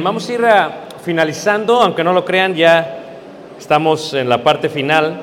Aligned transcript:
vamos 0.00 0.28
a 0.28 0.32
ir 0.32 0.44
ah, 0.44 0.88
finalizando, 1.04 1.80
aunque 1.80 2.04
no 2.04 2.12
lo 2.12 2.24
crean, 2.24 2.54
ya 2.54 2.98
estamos 3.58 4.14
en 4.14 4.28
la 4.28 4.42
parte 4.42 4.68
final. 4.68 5.22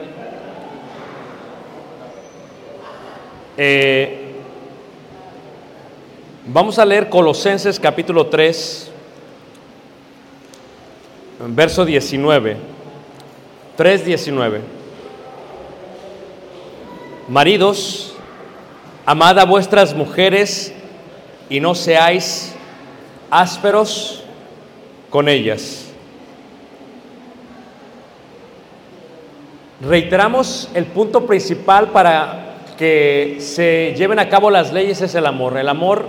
Eh, 3.57 4.34
vamos 6.46 6.78
a 6.78 6.85
leer 6.85 7.09
Colosenses 7.09 7.80
capítulo 7.80 8.28
3, 8.28 8.91
verso 11.47 11.86
19. 11.86 12.57
3.19. 13.78 14.59
Maridos, 17.28 18.13
amad 19.06 19.40
a 19.40 19.46
vuestras 19.46 19.94
mujeres 19.94 20.74
y 21.50 21.59
no 21.59 21.75
seáis 21.75 22.53
ásperos 23.31 24.24
con 25.09 25.28
ellas. 25.28 25.86
Reiteramos 29.81 30.70
el 30.74 30.86
punto 30.86 31.25
principal 31.25 31.90
para 31.90 32.58
que 32.78 33.38
se 33.40 33.94
lleven 33.98 34.19
a 34.19 34.30
cabo 34.30 34.50
las 34.50 34.74
leyes 34.74 35.02
es 35.02 35.16
el 35.16 35.25
amor. 35.25 35.58
El 35.58 35.69
amor 35.69 36.06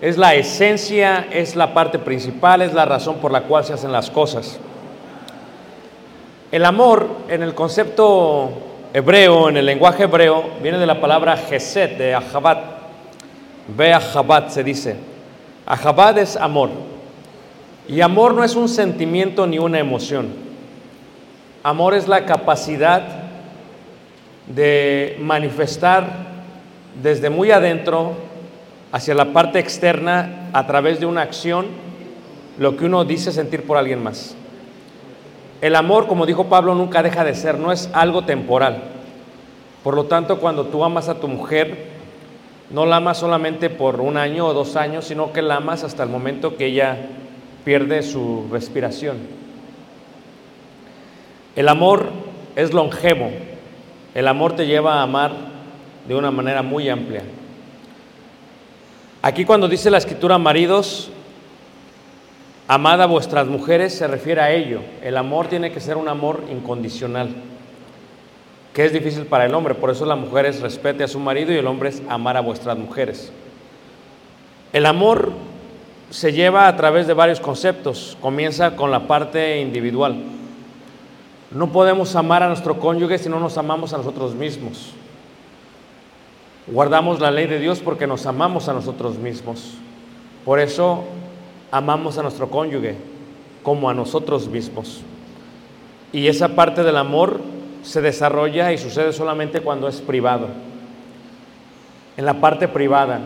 es 0.00 0.16
la 0.16 0.34
esencia, 0.34 1.26
es 1.30 1.56
la 1.56 1.74
parte 1.74 1.98
principal, 1.98 2.62
es 2.62 2.72
la 2.72 2.84
razón 2.84 3.16
por 3.16 3.32
la 3.32 3.42
cual 3.42 3.64
se 3.64 3.74
hacen 3.74 3.92
las 3.92 4.10
cosas. 4.10 4.58
El 6.50 6.64
amor 6.64 7.08
en 7.28 7.42
el 7.42 7.54
concepto 7.54 8.50
hebreo, 8.94 9.50
en 9.50 9.58
el 9.58 9.66
lenguaje 9.66 10.04
hebreo, 10.04 10.44
viene 10.62 10.78
de 10.78 10.86
la 10.86 11.00
palabra 11.00 11.36
Gesed, 11.36 11.98
de 11.98 12.14
Ahabat. 12.14 12.58
Ve 13.68 13.92
Ahabat 13.92 14.50
se 14.50 14.64
dice. 14.64 14.96
Ahabat 15.66 16.18
es 16.18 16.36
amor. 16.36 16.95
Y 17.88 18.00
amor 18.00 18.34
no 18.34 18.42
es 18.42 18.56
un 18.56 18.68
sentimiento 18.68 19.46
ni 19.46 19.58
una 19.58 19.78
emoción. 19.78 20.28
Amor 21.62 21.94
es 21.94 22.08
la 22.08 22.24
capacidad 22.26 23.02
de 24.46 25.16
manifestar 25.20 26.06
desde 27.02 27.30
muy 27.30 27.50
adentro 27.50 28.14
hacia 28.92 29.14
la 29.14 29.32
parte 29.32 29.58
externa 29.58 30.48
a 30.52 30.66
través 30.66 31.00
de 31.00 31.06
una 31.06 31.22
acción 31.22 31.66
lo 32.58 32.76
que 32.76 32.86
uno 32.86 33.04
dice 33.04 33.32
sentir 33.32 33.64
por 33.64 33.76
alguien 33.76 34.02
más. 34.02 34.34
El 35.60 35.74
amor, 35.74 36.06
como 36.06 36.26
dijo 36.26 36.46
Pablo, 36.46 36.74
nunca 36.74 37.02
deja 37.02 37.24
de 37.24 37.34
ser, 37.34 37.58
no 37.58 37.72
es 37.72 37.90
algo 37.92 38.24
temporal. 38.24 38.82
Por 39.82 39.94
lo 39.94 40.04
tanto, 40.04 40.38
cuando 40.38 40.66
tú 40.66 40.84
amas 40.84 41.08
a 41.08 41.20
tu 41.20 41.28
mujer, 41.28 41.88
no 42.70 42.86
la 42.86 42.96
amas 42.96 43.18
solamente 43.18 43.70
por 43.70 44.00
un 44.00 44.16
año 44.16 44.46
o 44.46 44.54
dos 44.54 44.76
años, 44.76 45.04
sino 45.04 45.32
que 45.32 45.42
la 45.42 45.56
amas 45.56 45.84
hasta 45.84 46.02
el 46.02 46.08
momento 46.08 46.56
que 46.56 46.66
ella 46.66 46.96
pierde 47.66 48.04
su 48.04 48.46
respiración. 48.52 49.16
El 51.56 51.68
amor 51.68 52.10
es 52.54 52.72
longevo. 52.72 53.28
El 54.14 54.28
amor 54.28 54.54
te 54.54 54.68
lleva 54.68 54.94
a 54.94 55.02
amar 55.02 55.32
de 56.06 56.14
una 56.14 56.30
manera 56.30 56.62
muy 56.62 56.88
amplia. 56.88 57.24
Aquí 59.20 59.44
cuando 59.44 59.66
dice 59.66 59.90
la 59.90 59.98
escritura, 59.98 60.38
maridos, 60.38 61.10
amad 62.68 63.02
a 63.02 63.06
vuestras 63.06 63.48
mujeres, 63.48 63.92
se 63.92 64.06
refiere 64.06 64.42
a 64.42 64.52
ello. 64.52 64.82
El 65.02 65.16
amor 65.16 65.48
tiene 65.48 65.72
que 65.72 65.80
ser 65.80 65.96
un 65.96 66.06
amor 66.06 66.44
incondicional, 66.48 67.30
que 68.72 68.84
es 68.84 68.92
difícil 68.92 69.26
para 69.26 69.44
el 69.44 69.54
hombre. 69.54 69.74
Por 69.74 69.90
eso 69.90 70.06
la 70.06 70.14
mujer 70.14 70.46
es 70.46 70.60
respete 70.60 71.02
a 71.02 71.08
su 71.08 71.18
marido 71.18 71.52
y 71.52 71.56
el 71.56 71.66
hombre 71.66 71.88
es 71.88 72.00
amar 72.08 72.36
a 72.36 72.42
vuestras 72.42 72.78
mujeres. 72.78 73.32
El 74.72 74.86
amor 74.86 75.32
se 76.10 76.32
lleva 76.32 76.68
a 76.68 76.76
través 76.76 77.06
de 77.06 77.14
varios 77.14 77.40
conceptos. 77.40 78.16
Comienza 78.20 78.76
con 78.76 78.90
la 78.90 79.06
parte 79.06 79.60
individual. 79.60 80.16
No 81.50 81.72
podemos 81.72 82.14
amar 82.16 82.42
a 82.42 82.48
nuestro 82.48 82.78
cónyuge 82.78 83.18
si 83.18 83.28
no 83.28 83.40
nos 83.40 83.56
amamos 83.58 83.92
a 83.92 83.98
nosotros 83.98 84.34
mismos. 84.34 84.92
Guardamos 86.66 87.20
la 87.20 87.30
ley 87.30 87.46
de 87.46 87.60
Dios 87.60 87.80
porque 87.80 88.06
nos 88.06 88.26
amamos 88.26 88.68
a 88.68 88.72
nosotros 88.72 89.18
mismos. 89.18 89.74
Por 90.44 90.58
eso 90.58 91.04
amamos 91.70 92.18
a 92.18 92.22
nuestro 92.22 92.50
cónyuge 92.50 92.96
como 93.62 93.88
a 93.88 93.94
nosotros 93.94 94.48
mismos. 94.48 95.02
Y 96.12 96.28
esa 96.28 96.48
parte 96.48 96.82
del 96.82 96.96
amor 96.96 97.40
se 97.82 98.00
desarrolla 98.00 98.72
y 98.72 98.78
sucede 98.78 99.12
solamente 99.12 99.60
cuando 99.60 99.86
es 99.88 100.00
privado. 100.00 100.48
En 102.16 102.24
la 102.24 102.40
parte 102.40 102.66
privada, 102.68 103.20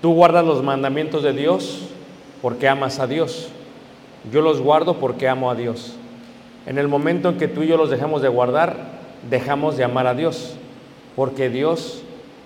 tú 0.00 0.14
guardas 0.14 0.44
los 0.44 0.62
mandamientos 0.62 1.22
de 1.22 1.32
Dios 1.32 1.80
porque 2.42 2.68
amas 2.68 2.98
a 2.98 3.06
Dios. 3.06 3.48
Yo 4.32 4.42
los 4.42 4.60
guardo 4.60 4.96
porque 4.96 5.28
amo 5.28 5.50
a 5.50 5.54
Dios. 5.54 5.94
En 6.66 6.78
el 6.78 6.88
momento 6.88 7.30
en 7.30 7.38
que 7.38 7.48
tú 7.48 7.62
y 7.62 7.68
yo 7.68 7.76
los 7.76 7.90
dejamos 7.90 8.22
de 8.22 8.28
guardar, 8.28 8.76
dejamos 9.28 9.76
de 9.76 9.84
amar 9.84 10.06
a 10.06 10.14
Dios. 10.14 10.56
Porque 11.16 11.48
Dios, 11.48 12.02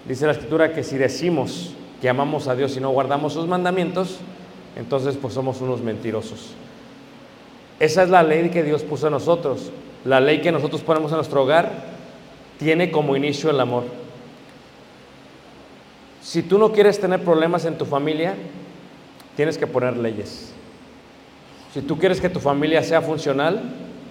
dice 0.08 0.26
la 0.26 0.32
Escritura, 0.32 0.72
que 0.72 0.84
si 0.84 0.96
decimos 0.96 1.74
que 2.00 2.08
amamos 2.08 2.48
a 2.48 2.54
Dios 2.54 2.76
y 2.76 2.80
no 2.80 2.90
guardamos 2.90 3.32
sus 3.32 3.46
mandamientos, 3.46 4.18
entonces 4.76 5.16
pues 5.16 5.34
somos 5.34 5.60
unos 5.60 5.80
mentirosos. 5.80 6.50
Esa 7.80 8.02
es 8.04 8.08
la 8.08 8.22
ley 8.22 8.50
que 8.50 8.62
Dios 8.62 8.82
puso 8.82 9.06
en 9.06 9.12
nosotros. 9.12 9.70
La 10.04 10.20
ley 10.20 10.40
que 10.40 10.52
nosotros 10.52 10.82
ponemos 10.82 11.10
en 11.10 11.16
nuestro 11.16 11.42
hogar 11.42 11.70
tiene 12.58 12.90
como 12.90 13.16
inicio 13.16 13.50
el 13.50 13.60
amor. 13.60 13.84
Si 16.24 16.42
tú 16.42 16.56
no 16.56 16.72
quieres 16.72 16.98
tener 16.98 17.22
problemas 17.22 17.66
en 17.66 17.76
tu 17.76 17.84
familia, 17.84 18.34
tienes 19.36 19.58
que 19.58 19.66
poner 19.66 19.98
leyes. 19.98 20.54
Si 21.74 21.82
tú 21.82 21.98
quieres 21.98 22.18
que 22.18 22.30
tu 22.30 22.40
familia 22.40 22.82
sea 22.82 23.02
funcional, 23.02 23.60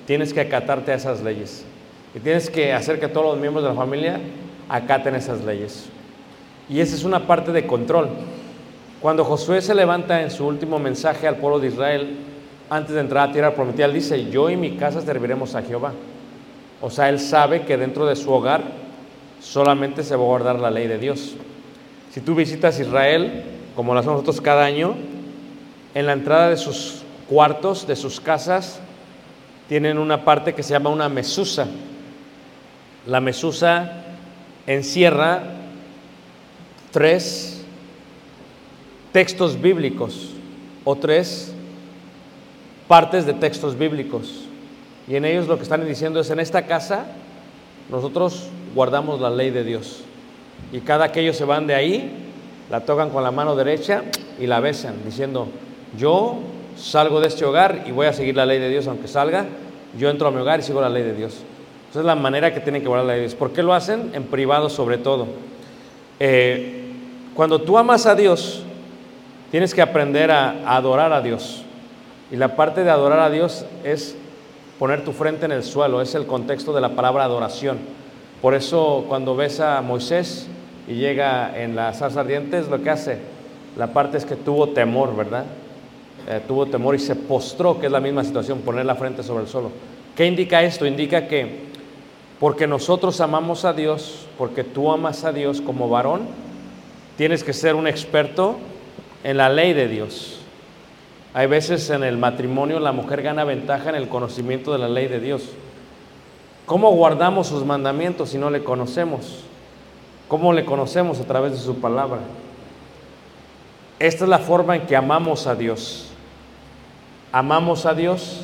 tienes 0.06 0.32
que 0.32 0.42
acatarte 0.42 0.92
a 0.92 0.96
esas 0.96 1.24
leyes. 1.24 1.66
Y 2.14 2.20
tienes 2.20 2.52
que 2.52 2.72
hacer 2.72 3.00
que 3.00 3.08
todos 3.08 3.26
los 3.26 3.40
miembros 3.40 3.64
de 3.64 3.72
la 3.72 3.76
familia 3.76 4.20
acaten 4.70 5.16
esas 5.16 5.44
leyes. 5.44 5.86
Y 6.70 6.82
esa 6.82 6.96
es 6.96 7.04
una 7.04 7.26
parte 7.26 7.52
de 7.52 7.66
control. 7.66 8.10
Cuando 9.02 9.26
Josué 9.26 9.64
se 9.64 9.74
levanta 9.74 10.22
en 10.22 10.30
su 10.30 10.46
último 10.46 10.78
mensaje 10.78 11.28
al 11.28 11.38
pueblo 11.38 11.60
de 11.60 11.70
Israel, 11.70 12.16
antes 12.70 12.94
de 12.94 13.02
entrar 13.02 13.30
a 13.30 13.32
tierra 13.32 13.56
prometida, 13.56 13.88
él 13.88 13.94
dice, 13.94 14.30
yo 14.30 14.52
y 14.52 14.56
mi 14.56 14.78
casa 14.78 15.02
serviremos 15.02 15.56
a 15.56 15.64
Jehová. 15.64 15.94
O 16.80 16.92
sea, 16.92 17.10
él 17.10 17.20
sabe 17.20 17.64
que 17.64 17.76
dentro 17.76 18.06
de 18.06 18.16
su 18.16 18.32
hogar 18.32 18.62
solamente 19.42 20.04
se 20.04 20.16
va 20.16 20.22
a 20.22 20.28
guardar 20.28 20.60
la 20.60 20.70
ley 20.70 20.88
de 20.88 21.00
Dios. 21.00 21.36
Si 22.14 22.22
tú 22.22 22.36
visitas 22.36 22.80
Israel, 22.80 23.44
como 23.76 23.94
lo 23.94 24.00
hacemos 24.00 24.18
nosotros 24.18 24.40
cada 24.40 24.64
año, 24.64 24.94
en 25.96 26.06
la 26.06 26.14
entrada 26.14 26.52
de 26.52 26.58
sus 26.58 27.02
cuartos, 27.28 27.88
de 27.88 27.96
sus 27.96 28.20
casas, 28.20 28.80
tienen 29.68 29.98
una 29.98 30.24
parte 30.24 30.54
que 30.54 30.62
se 30.62 30.74
llama 30.74 30.92
una 30.92 31.10
mesusa. 31.10 31.66
La 33.08 33.20
mesusa 33.20 34.04
encierra 34.68 35.42
tres 36.92 37.66
textos 39.12 39.60
bíblicos 39.60 40.30
o 40.84 40.96
tres 40.96 41.52
partes 42.88 43.26
de 43.26 43.34
textos 43.34 43.76
bíblicos. 43.76 44.46
Y 45.08 45.16
en 45.16 45.26
ellos 45.26 45.48
lo 45.48 45.58
que 45.58 45.64
están 45.64 45.84
diciendo 45.84 46.20
es, 46.20 46.30
en 46.30 46.40
esta 46.40 46.68
casa 46.68 47.08
nosotros 47.90 48.50
guardamos 48.76 49.20
la 49.20 49.32
ley 49.32 49.50
de 49.50 49.64
Dios. 49.64 50.04
Y 50.72 50.80
cada 50.80 51.12
que 51.12 51.22
ellos 51.22 51.38
se 51.38 51.46
van 51.46 51.68
de 51.68 51.76
ahí, 51.76 52.12
la 52.70 52.82
tocan 52.82 53.10
con 53.10 53.24
la 53.24 53.32
mano 53.32 53.56
derecha 53.56 54.04
y 54.40 54.48
la 54.48 54.60
besan, 54.60 54.96
diciendo, 55.06 55.48
yo 55.98 56.40
salgo 56.76 57.22
de 57.22 57.28
este 57.28 57.46
hogar 57.46 57.84
y 57.86 57.92
voy 57.92 58.08
a 58.08 58.14
seguir 58.14 58.36
la 58.36 58.46
ley 58.46 58.60
de 58.60 58.70
Dios, 58.70 58.88
aunque 58.88 59.08
salga, 59.08 59.46
yo 59.98 60.10
entro 60.10 60.28
a 60.28 60.32
mi 60.32 60.40
hogar 60.40 60.60
y 60.60 60.64
sigo 60.64 60.82
la 60.82 60.90
ley 60.90 61.04
de 61.04 61.14
Dios. 61.14 61.36
Esa 61.92 62.00
es 62.00 62.06
la 62.06 62.16
manera 62.16 62.52
que 62.54 62.60
tienen 62.60 62.82
que 62.82 62.88
guardar 62.88 63.06
la 63.06 63.14
ley 63.14 63.22
de 63.22 63.28
Dios. 63.28 63.36
¿Por 63.36 63.52
qué 63.52 63.62
lo 63.62 63.74
hacen? 63.74 64.12
En 64.14 64.24
privado 64.24 64.70
sobre 64.70 64.98
todo. 64.98 65.28
Eh, 66.20 66.82
cuando 67.36 67.62
tú 67.62 67.78
amas 67.78 68.08
a 68.08 68.16
Dios, 68.16 68.64
tienes 69.52 69.76
que 69.76 69.82
aprender 69.82 70.32
a, 70.32 70.56
a 70.66 70.76
adorar 70.78 71.14
a 71.14 71.22
Dios. 71.22 71.64
Y 72.32 72.36
la 72.36 72.56
parte 72.56 72.84
de 72.84 72.90
adorar 72.90 73.20
a 73.20 73.30
Dios 73.30 73.66
es 73.84 74.16
poner 74.80 75.04
tu 75.06 75.12
frente 75.12 75.46
en 75.46 75.52
el 75.52 75.64
suelo, 75.64 76.02
es 76.02 76.16
el 76.16 76.26
contexto 76.26 76.74
de 76.74 76.82
la 76.82 76.90
palabra 76.90 77.24
adoración. 77.24 77.78
Por 78.44 78.56
eso 78.56 79.06
cuando 79.08 79.38
ves 79.38 79.62
a 79.62 79.82
Moisés 79.82 80.48
y 80.86 80.96
llega 80.96 81.58
en 81.58 81.78
la 81.78 81.94
zarza 81.94 82.20
ardiente, 82.20 82.62
lo 82.70 82.84
que 82.84 82.90
hace. 82.90 83.20
La 83.78 83.94
parte 83.94 84.18
es 84.18 84.26
que 84.26 84.36
tuvo 84.36 84.68
temor, 84.68 85.16
¿verdad? 85.16 85.46
Eh, 86.28 86.42
tuvo 86.46 86.66
temor 86.66 86.94
y 86.94 87.00
se 87.00 87.16
postró, 87.16 87.80
que 87.80 87.86
es 87.86 87.92
la 87.94 88.02
misma 88.02 88.22
situación, 88.22 88.60
poner 88.60 88.86
la 88.86 88.96
frente 88.96 89.24
sobre 89.24 89.44
el 89.44 89.50
suelo. 89.50 89.72
¿Qué 90.14 90.26
indica 90.26 90.62
esto? 90.62 90.86
Indica 90.86 91.26
que 91.26 91.72
porque 92.38 92.68
nosotros 92.68 93.22
amamos 93.22 93.64
a 93.64 93.72
Dios, 93.72 94.28
porque 94.38 94.66
tú 94.66 94.92
amas 94.92 95.24
a 95.24 95.32
Dios 95.32 95.62
como 95.62 95.88
varón, 95.88 96.24
tienes 97.16 97.46
que 97.46 97.54
ser 97.54 97.76
un 97.76 97.88
experto 97.88 98.58
en 99.24 99.38
la 99.38 99.48
ley 99.48 99.72
de 99.72 99.88
Dios. 99.88 100.42
Hay 101.34 101.48
veces 101.48 101.90
en 101.92 102.04
el 102.04 102.18
matrimonio 102.18 102.82
la 102.82 102.92
mujer 102.92 103.22
gana 103.22 103.46
ventaja 103.46 103.92
en 103.92 103.96
el 103.96 104.10
conocimiento 104.10 104.74
de 104.74 104.80
la 104.80 104.90
ley 104.90 105.08
de 105.08 105.22
Dios. 105.22 105.44
¿Cómo 106.66 106.92
guardamos 106.92 107.48
sus 107.48 107.66
mandamientos 107.66 108.30
si 108.30 108.38
no 108.38 108.50
le 108.50 108.64
conocemos? 108.64 109.44
¿Cómo 110.28 110.54
le 110.54 110.66
conocemos 110.66 111.20
a 111.20 111.26
través 111.26 111.52
de 111.52 111.58
su 111.58 111.76
palabra? 111.76 112.20
Esta 114.00 114.24
es 114.24 114.30
la 114.30 114.40
forma 114.40 114.76
en 114.76 114.86
que 114.88 114.96
amamos 114.96 115.46
a 115.48 115.56
Dios. 115.56 116.10
Amamos 117.32 117.86
a 117.86 117.94
Dios 117.94 118.42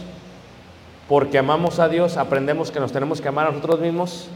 porque 1.08 1.40
amamos 1.40 1.80
a 1.80 1.90
Dios, 1.90 2.18
aprendemos 2.18 2.70
que 2.70 2.80
nos 2.80 2.92
tenemos 2.92 3.20
que 3.20 3.28
amar 3.28 3.48
a 3.48 3.52
nosotros 3.52 3.80
mismos, 3.80 4.28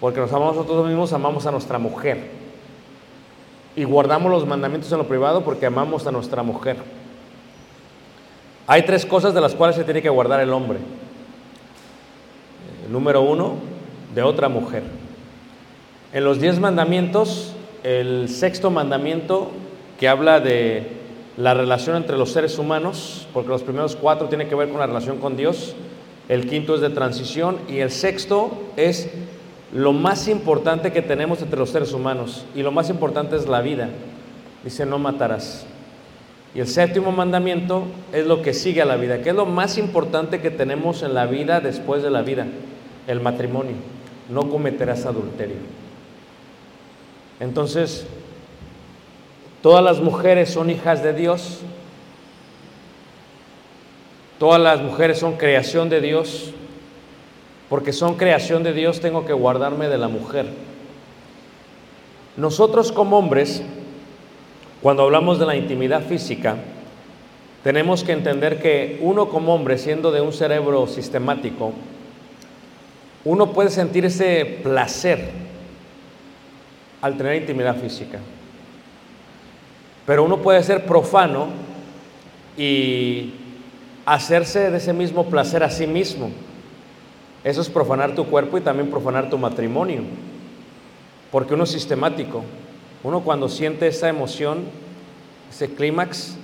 porque 0.00 0.18
nos 0.18 0.32
amamos 0.32 0.54
a 0.54 0.60
nosotros 0.60 0.86
mismos, 0.86 1.12
amamos 1.12 1.44
a 1.44 1.50
nuestra 1.50 1.78
mujer. 1.78 2.30
Y 3.76 3.84
guardamos 3.84 4.32
los 4.32 4.46
mandamientos 4.46 4.90
en 4.92 4.98
lo 4.98 5.06
privado 5.06 5.44
porque 5.44 5.66
amamos 5.66 6.06
a 6.06 6.10
nuestra 6.10 6.42
mujer. 6.42 6.78
Hay 8.66 8.82
tres 8.84 9.04
cosas 9.04 9.34
de 9.34 9.40
las 9.42 9.54
cuales 9.54 9.76
se 9.76 9.84
tiene 9.84 10.00
que 10.00 10.08
guardar 10.08 10.40
el 10.40 10.52
hombre. 10.52 10.78
Número 12.90 13.22
uno, 13.22 13.54
de 14.14 14.22
otra 14.22 14.48
mujer. 14.48 14.82
En 16.12 16.24
los 16.24 16.40
diez 16.40 16.58
mandamientos, 16.58 17.54
el 17.84 18.28
sexto 18.28 18.72
mandamiento 18.72 19.52
que 19.98 20.08
habla 20.08 20.40
de 20.40 20.88
la 21.36 21.54
relación 21.54 21.96
entre 21.96 22.18
los 22.18 22.32
seres 22.32 22.58
humanos, 22.58 23.28
porque 23.32 23.48
los 23.48 23.62
primeros 23.62 23.94
cuatro 23.94 24.28
tienen 24.28 24.48
que 24.48 24.56
ver 24.56 24.70
con 24.70 24.80
la 24.80 24.86
relación 24.86 25.18
con 25.18 25.36
Dios, 25.36 25.76
el 26.28 26.48
quinto 26.48 26.74
es 26.74 26.80
de 26.80 26.90
transición 26.90 27.58
y 27.68 27.78
el 27.78 27.92
sexto 27.92 28.60
es 28.76 29.08
lo 29.72 29.92
más 29.92 30.26
importante 30.26 30.92
que 30.92 31.00
tenemos 31.00 31.42
entre 31.42 31.60
los 31.60 31.70
seres 31.70 31.92
humanos 31.92 32.44
y 32.56 32.62
lo 32.62 32.72
más 32.72 32.90
importante 32.90 33.36
es 33.36 33.46
la 33.46 33.60
vida. 33.60 33.88
Dice, 34.64 34.84
no 34.84 34.98
matarás. 34.98 35.64
Y 36.54 36.60
el 36.60 36.66
séptimo 36.66 37.12
mandamiento 37.12 37.84
es 38.12 38.26
lo 38.26 38.42
que 38.42 38.52
sigue 38.52 38.82
a 38.82 38.84
la 38.84 38.96
vida, 38.96 39.22
que 39.22 39.30
es 39.30 39.36
lo 39.36 39.46
más 39.46 39.78
importante 39.78 40.40
que 40.40 40.50
tenemos 40.50 41.04
en 41.04 41.14
la 41.14 41.26
vida 41.26 41.60
después 41.60 42.02
de 42.02 42.10
la 42.10 42.22
vida, 42.22 42.46
el 43.10 43.20
matrimonio. 43.20 43.74
No 44.28 44.48
cometerás 44.48 45.04
adulterio. 45.06 45.56
Entonces, 47.40 48.06
todas 49.62 49.82
las 49.82 50.00
mujeres 50.00 50.50
son 50.50 50.70
hijas 50.70 51.02
de 51.02 51.12
Dios, 51.12 51.60
todas 54.38 54.60
las 54.60 54.80
mujeres 54.80 55.18
son 55.18 55.36
creación 55.36 55.88
de 55.88 56.00
Dios, 56.00 56.52
porque 57.68 57.92
son 57.92 58.16
creación 58.16 58.62
de 58.62 58.72
Dios 58.72 59.00
tengo 59.00 59.24
que 59.24 59.32
guardarme 59.32 59.88
de 59.88 59.98
la 59.98 60.08
mujer. 60.08 60.46
Nosotros 62.36 62.92
como 62.92 63.18
hombres 63.18 63.62
cuando 64.82 65.02
hablamos 65.02 65.38
de 65.38 65.46
la 65.46 65.56
intimidad 65.56 66.02
física, 66.02 66.56
tenemos 67.62 68.02
que 68.02 68.12
entender 68.12 68.60
que 68.60 68.98
uno 69.02 69.28
como 69.28 69.54
hombre, 69.54 69.76
siendo 69.76 70.10
de 70.10 70.22
un 70.22 70.32
cerebro 70.32 70.86
sistemático, 70.86 71.72
uno 73.24 73.52
puede 73.52 73.70
sentir 73.70 74.04
ese 74.04 74.60
placer 74.62 75.30
al 77.02 77.16
tener 77.16 77.36
intimidad 77.36 77.76
física. 77.76 78.18
Pero 80.06 80.24
uno 80.24 80.38
puede 80.38 80.62
ser 80.62 80.86
profano 80.86 81.48
y 82.56 83.34
hacerse 84.06 84.70
de 84.70 84.78
ese 84.78 84.92
mismo 84.92 85.26
placer 85.26 85.62
a 85.62 85.70
sí 85.70 85.86
mismo. 85.86 86.30
Eso 87.44 87.60
es 87.60 87.68
profanar 87.68 88.14
tu 88.14 88.26
cuerpo 88.26 88.58
y 88.58 88.60
también 88.60 88.90
profanar 88.90 89.30
tu 89.30 89.38
matrimonio. 89.38 90.02
Porque 91.30 91.54
uno 91.54 91.64
es 91.64 91.70
sistemático. 91.70 92.42
Uno 93.02 93.20
cuando 93.20 93.48
siente 93.48 93.86
esa 93.86 94.08
emoción, 94.08 94.64
ese 95.50 95.74
clímax, 95.74 96.36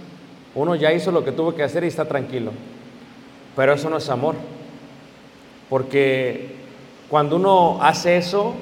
uno 0.54 0.74
ya 0.74 0.92
hizo 0.92 1.10
lo 1.10 1.24
que 1.24 1.32
tuvo 1.32 1.54
que 1.54 1.62
hacer 1.62 1.84
y 1.84 1.88
está 1.88 2.06
tranquilo. 2.06 2.52
Pero 3.56 3.74
eso 3.74 3.90
no 3.90 3.98
es 3.98 4.08
amor. 4.08 4.36
Porque 5.68 6.65
cuando 7.08 7.36
uno 7.36 7.78
hace 7.82 8.16
eso, 8.16 8.54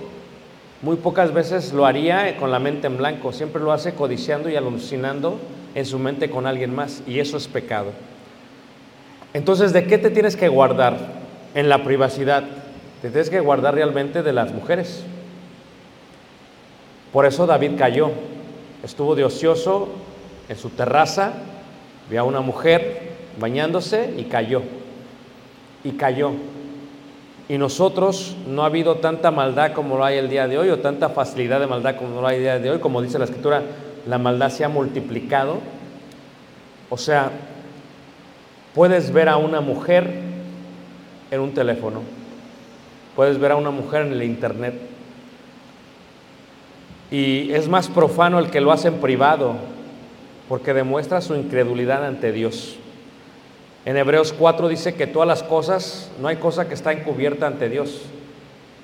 muy 0.82 0.96
pocas 0.96 1.32
veces 1.32 1.72
lo 1.72 1.86
haría 1.86 2.36
con 2.36 2.50
la 2.50 2.58
mente 2.58 2.86
en 2.86 2.98
blanco. 2.98 3.32
Siempre 3.32 3.62
lo 3.62 3.72
hace 3.72 3.94
codiciando 3.94 4.50
y 4.50 4.56
alucinando 4.56 5.38
en 5.74 5.86
su 5.86 5.98
mente 5.98 6.28
con 6.28 6.46
alguien 6.46 6.74
más. 6.74 7.02
Y 7.06 7.20
eso 7.20 7.38
es 7.38 7.48
pecado. 7.48 7.92
Entonces, 9.32 9.72
¿de 9.72 9.86
qué 9.86 9.96
te 9.96 10.10
tienes 10.10 10.36
que 10.36 10.48
guardar 10.48 10.96
en 11.54 11.68
la 11.68 11.82
privacidad? 11.84 12.44
Te 13.00 13.08
tienes 13.08 13.30
que 13.30 13.40
guardar 13.40 13.74
realmente 13.74 14.22
de 14.22 14.32
las 14.32 14.52
mujeres. 14.52 15.04
Por 17.12 17.26
eso 17.26 17.46
David 17.46 17.72
cayó. 17.78 18.10
Estuvo 18.82 19.14
de 19.14 19.24
ocioso 19.24 19.88
en 20.48 20.56
su 20.56 20.68
terraza, 20.68 21.32
vio 22.10 22.20
a 22.20 22.24
una 22.24 22.42
mujer 22.42 23.12
bañándose 23.40 24.12
y 24.18 24.24
cayó. 24.24 24.62
Y 25.82 25.92
cayó. 25.92 26.32
Y 27.48 27.58
nosotros 27.58 28.36
no 28.48 28.62
ha 28.62 28.66
habido 28.66 28.96
tanta 28.96 29.30
maldad 29.30 29.72
como 29.72 29.98
lo 29.98 30.04
hay 30.04 30.16
el 30.16 30.30
día 30.30 30.48
de 30.48 30.58
hoy, 30.58 30.70
o 30.70 30.78
tanta 30.78 31.10
facilidad 31.10 31.60
de 31.60 31.66
maldad 31.66 31.96
como 31.96 32.20
lo 32.20 32.26
hay 32.26 32.36
el 32.36 32.42
día 32.42 32.58
de 32.58 32.70
hoy, 32.70 32.78
como 32.78 33.02
dice 33.02 33.18
la 33.18 33.26
escritura, 33.26 33.62
la 34.06 34.18
maldad 34.18 34.50
se 34.50 34.64
ha 34.64 34.68
multiplicado. 34.68 35.58
O 36.88 36.96
sea, 36.96 37.30
puedes 38.74 39.12
ver 39.12 39.28
a 39.28 39.36
una 39.36 39.60
mujer 39.60 40.10
en 41.30 41.40
un 41.40 41.52
teléfono, 41.52 42.00
puedes 43.14 43.38
ver 43.38 43.52
a 43.52 43.56
una 43.56 43.70
mujer 43.70 44.06
en 44.06 44.12
el 44.12 44.22
internet, 44.22 44.74
y 47.10 47.52
es 47.52 47.68
más 47.68 47.88
profano 47.88 48.38
el 48.38 48.50
que 48.50 48.60
lo 48.60 48.72
hace 48.72 48.88
en 48.88 48.94
privado, 48.94 49.54
porque 50.48 50.74
demuestra 50.74 51.20
su 51.20 51.34
incredulidad 51.34 52.04
ante 52.04 52.32
Dios. 52.32 52.76
En 53.84 53.96
Hebreos 53.98 54.32
4 54.32 54.68
dice 54.68 54.94
que 54.94 55.06
todas 55.06 55.28
las 55.28 55.42
cosas, 55.42 56.10
no 56.20 56.28
hay 56.28 56.36
cosa 56.36 56.68
que 56.68 56.74
está 56.74 56.92
encubierta 56.92 57.46
ante 57.46 57.68
Dios. 57.68 58.00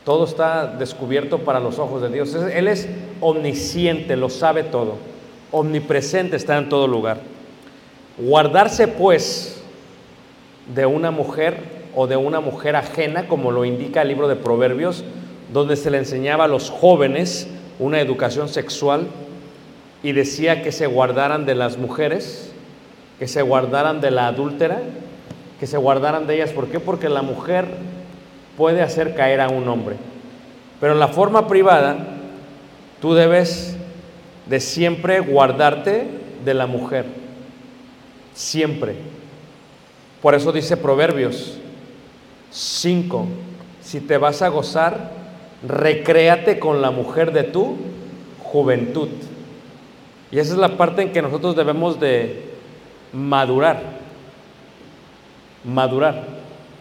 Todo 0.04 0.24
está 0.24 0.66
descubierto 0.66 1.38
para 1.38 1.60
los 1.60 1.78
ojos 1.78 2.02
de 2.02 2.10
Dios. 2.10 2.34
Él 2.34 2.68
es 2.68 2.88
omnisciente, 3.20 4.16
lo 4.16 4.28
sabe 4.28 4.62
todo, 4.62 4.96
omnipresente, 5.52 6.36
está 6.36 6.58
en 6.58 6.68
todo 6.68 6.86
lugar. 6.86 7.18
Guardarse 8.18 8.88
pues 8.88 9.62
de 10.74 10.84
una 10.84 11.10
mujer 11.10 11.80
o 11.94 12.06
de 12.06 12.16
una 12.16 12.40
mujer 12.40 12.76
ajena, 12.76 13.26
como 13.26 13.50
lo 13.50 13.64
indica 13.64 14.02
el 14.02 14.08
libro 14.08 14.28
de 14.28 14.36
Proverbios, 14.36 15.04
donde 15.52 15.76
se 15.76 15.90
le 15.90 15.98
enseñaba 15.98 16.44
a 16.44 16.48
los 16.48 16.70
jóvenes 16.70 17.48
una 17.78 18.00
educación 18.00 18.48
sexual 18.48 19.06
y 20.02 20.12
decía 20.12 20.62
que 20.62 20.72
se 20.72 20.86
guardaran 20.86 21.46
de 21.46 21.54
las 21.54 21.78
mujeres, 21.78 22.49
que 23.20 23.28
se 23.28 23.42
guardaran 23.42 24.00
de 24.00 24.10
la 24.10 24.28
adúltera, 24.28 24.80
que 25.60 25.66
se 25.66 25.76
guardaran 25.76 26.26
de 26.26 26.36
ellas. 26.36 26.52
¿Por 26.52 26.68
qué? 26.68 26.80
Porque 26.80 27.10
la 27.10 27.20
mujer 27.20 27.66
puede 28.56 28.80
hacer 28.80 29.14
caer 29.14 29.42
a 29.42 29.50
un 29.50 29.68
hombre. 29.68 29.96
Pero 30.80 30.94
en 30.94 30.98
la 30.98 31.08
forma 31.08 31.46
privada, 31.46 31.98
tú 32.98 33.12
debes 33.12 33.76
de 34.46 34.58
siempre 34.58 35.20
guardarte 35.20 36.06
de 36.46 36.54
la 36.54 36.66
mujer. 36.66 37.04
Siempre. 38.32 38.94
Por 40.22 40.34
eso 40.34 40.50
dice 40.50 40.78
Proverbios 40.78 41.58
5, 42.50 43.26
si 43.82 44.00
te 44.00 44.16
vas 44.16 44.40
a 44.40 44.48
gozar, 44.48 45.12
recréate 45.68 46.58
con 46.58 46.80
la 46.80 46.90
mujer 46.90 47.32
de 47.32 47.42
tu 47.42 47.76
juventud. 48.42 49.10
Y 50.30 50.38
esa 50.38 50.54
es 50.54 50.58
la 50.58 50.78
parte 50.78 51.02
en 51.02 51.12
que 51.12 51.20
nosotros 51.20 51.54
debemos 51.54 52.00
de 52.00 52.49
madurar. 53.12 53.82
Madurar. 55.64 56.26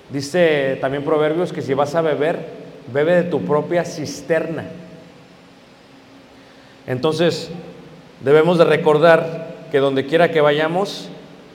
Dice 0.10 0.78
también 0.82 1.04
Proverbios 1.04 1.54
que 1.54 1.62
si 1.62 1.74
vas 1.74 1.96
a 1.96 2.02
beber, 2.02 2.40
bebe 2.92 3.16
de 3.16 3.24
tu 3.24 3.42
propia 3.42 3.86
cisterna. 3.86 4.66
Entonces, 6.88 7.52
debemos 8.22 8.58
de 8.58 8.66
recordar 8.66 9.56
que 9.72 9.80
donde 9.80 10.08
quiera 10.08 10.32
que 10.32 10.42
vayamos, 10.42 11.10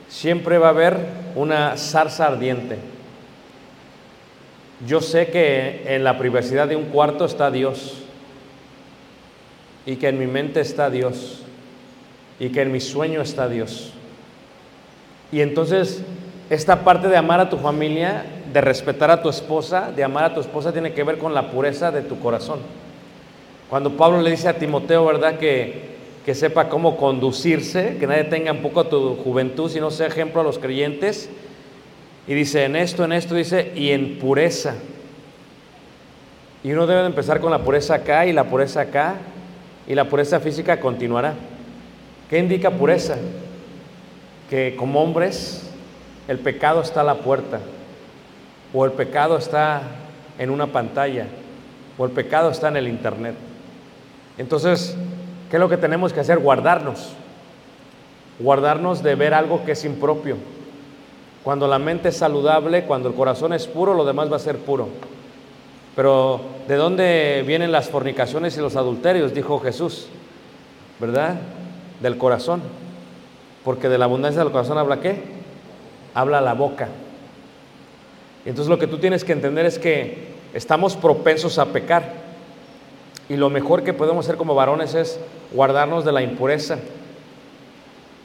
siempre 0.09 0.59
va 0.59 0.69
a 0.69 0.71
haber 0.71 0.99
una 1.35 1.76
zarza 1.76 2.26
ardiente. 2.26 2.78
Yo 4.87 5.00
sé 5.00 5.28
que 5.28 5.83
en 5.87 6.04
la 6.04 6.19
privacidad 6.19 6.69
de 6.69 6.76
un 6.76 6.85
cuarto 6.87 7.25
está 7.25 7.50
Dios 7.50 8.02
y 9.87 9.97
que 9.97 10.09
en 10.09 10.19
mi 10.19 10.26
mente 10.26 10.61
está 10.61 10.90
Dios 10.90 11.43
y 12.38 12.50
que 12.50 12.62
en 12.62 12.73
mi 12.73 12.81
sueño 12.81 13.21
está 13.23 13.49
Dios. 13.49 13.93
Y 15.35 15.41
entonces 15.41 16.00
esta 16.49 16.85
parte 16.85 17.09
de 17.09 17.17
amar 17.17 17.41
a 17.41 17.50
tu 17.50 17.57
familia, 17.57 18.25
de 18.53 18.61
respetar 18.61 19.11
a 19.11 19.21
tu 19.21 19.29
esposa, 19.29 19.91
de 19.91 20.05
amar 20.05 20.23
a 20.23 20.33
tu 20.33 20.41
esposa 20.41 20.71
tiene 20.71 20.93
que 20.93 21.03
ver 21.03 21.19
con 21.19 21.35
la 21.35 21.50
pureza 21.50 21.91
de 21.91 22.03
tu 22.03 22.21
corazón. 22.21 22.61
Cuando 23.69 23.97
Pablo 23.97 24.23
le 24.23 24.31
dice 24.31 24.47
a 24.47 24.59
Timoteo, 24.59 25.05
¿verdad? 25.05 25.37
Que, 25.37 25.97
que 26.25 26.37
sepa 26.37 26.69
cómo 26.69 26.97
conducirse, 26.97 27.97
que 27.99 28.07
nadie 28.07 28.23
tenga 28.23 28.53
un 28.53 28.62
poco 28.62 28.79
a 28.79 28.88
tu 28.88 29.17
juventud, 29.17 29.69
sino 29.69 29.91
sea 29.91 30.07
ejemplo 30.07 30.41
a 30.41 30.45
los 30.45 30.61
creyentes. 30.61 31.29
Y 32.29 32.35
dice, 32.35 32.67
en 32.67 32.76
esto, 32.76 33.05
en 33.05 33.11
esto, 33.11 33.35
dice, 33.35 33.73
y 33.75 33.91
en 33.91 34.21
pureza. 34.21 34.76
Y 36.62 36.71
uno 36.71 36.87
debe 36.87 37.05
empezar 37.07 37.41
con 37.41 37.50
la 37.50 37.59
pureza 37.59 37.97
acá 37.97 38.25
y 38.25 38.33
la 38.33 38.45
pureza 38.45 38.83
acá, 38.83 39.17
y 39.88 39.97
la 39.97 40.09
pureza 40.09 40.38
física 40.38 40.79
continuará. 40.79 41.35
¿Qué 42.31 42.38
indica 42.38 42.71
pureza? 42.71 43.17
Que 44.55 44.77
como 44.77 45.03
hombres 45.03 45.69
el 46.29 46.39
pecado 46.39 46.81
está 46.81 47.01
a 47.01 47.03
la 47.03 47.17
puerta, 47.17 47.59
o 48.73 48.85
el 48.85 48.93
pecado 48.93 49.37
está 49.37 49.83
en 50.39 50.49
una 50.49 50.69
pantalla, 50.69 51.27
o 51.99 52.05
el 52.05 52.13
pecado 52.13 52.53
está 52.53 52.69
en 52.69 52.77
el 52.77 52.87
internet. 52.87 53.35
Entonces, 54.39 54.97
¿qué 55.51 55.57
es 55.57 55.61
lo 55.61 55.69
que 55.69 55.77
tenemos 55.77 56.13
que 56.13 56.21
hacer? 56.21 56.39
Guardarnos. 56.39 57.15
Guardarnos 58.39 59.03
de 59.03 59.17
ver 59.17 59.35
algo 59.35 59.65
que 59.65 59.73
es 59.73 59.85
impropio. 59.85 60.37
Cuando 61.43 61.67
la 61.67 61.81
mente 61.81 62.11
es 62.11 62.17
saludable, 62.17 62.85
cuando 62.85 63.09
el 63.09 63.17
corazón 63.17 63.55
es 63.55 63.67
puro, 63.67 63.93
lo 63.93 64.05
demás 64.05 64.31
va 64.31 64.37
a 64.37 64.39
ser 64.39 64.59
puro. 64.59 64.87
Pero 65.97 66.41
¿de 66.69 66.77
dónde 66.77 67.43
vienen 67.45 67.73
las 67.73 67.89
fornicaciones 67.89 68.57
y 68.57 68.61
los 68.61 68.77
adulterios? 68.77 69.35
Dijo 69.35 69.59
Jesús, 69.59 70.07
¿verdad? 71.01 71.41
Del 72.01 72.17
corazón. 72.19 72.84
Porque 73.64 73.88
de 73.88 73.99
la 73.99 74.04
abundancia 74.04 74.42
del 74.42 74.52
corazón 74.52 74.78
habla 74.78 75.00
qué? 75.00 75.23
Habla 76.14 76.40
la 76.40 76.54
boca. 76.54 76.88
Entonces 78.44 78.68
lo 78.68 78.78
que 78.78 78.87
tú 78.87 78.99
tienes 78.99 79.25
que 79.25 79.33
entender 79.33 79.64
es 79.64 79.78
que 79.78 80.35
estamos 80.52 80.97
propensos 80.97 81.59
a 81.59 81.66
pecar. 81.66 82.25
Y 83.28 83.37
lo 83.37 83.49
mejor 83.49 83.83
que 83.83 83.94
podemos 83.94 84.26
hacer 84.26 84.37
como 84.37 84.54
varones 84.54 84.94
es 84.94 85.18
guardarnos 85.52 86.04
de 86.04 86.12
la 86.12 86.23
impureza. 86.23 86.78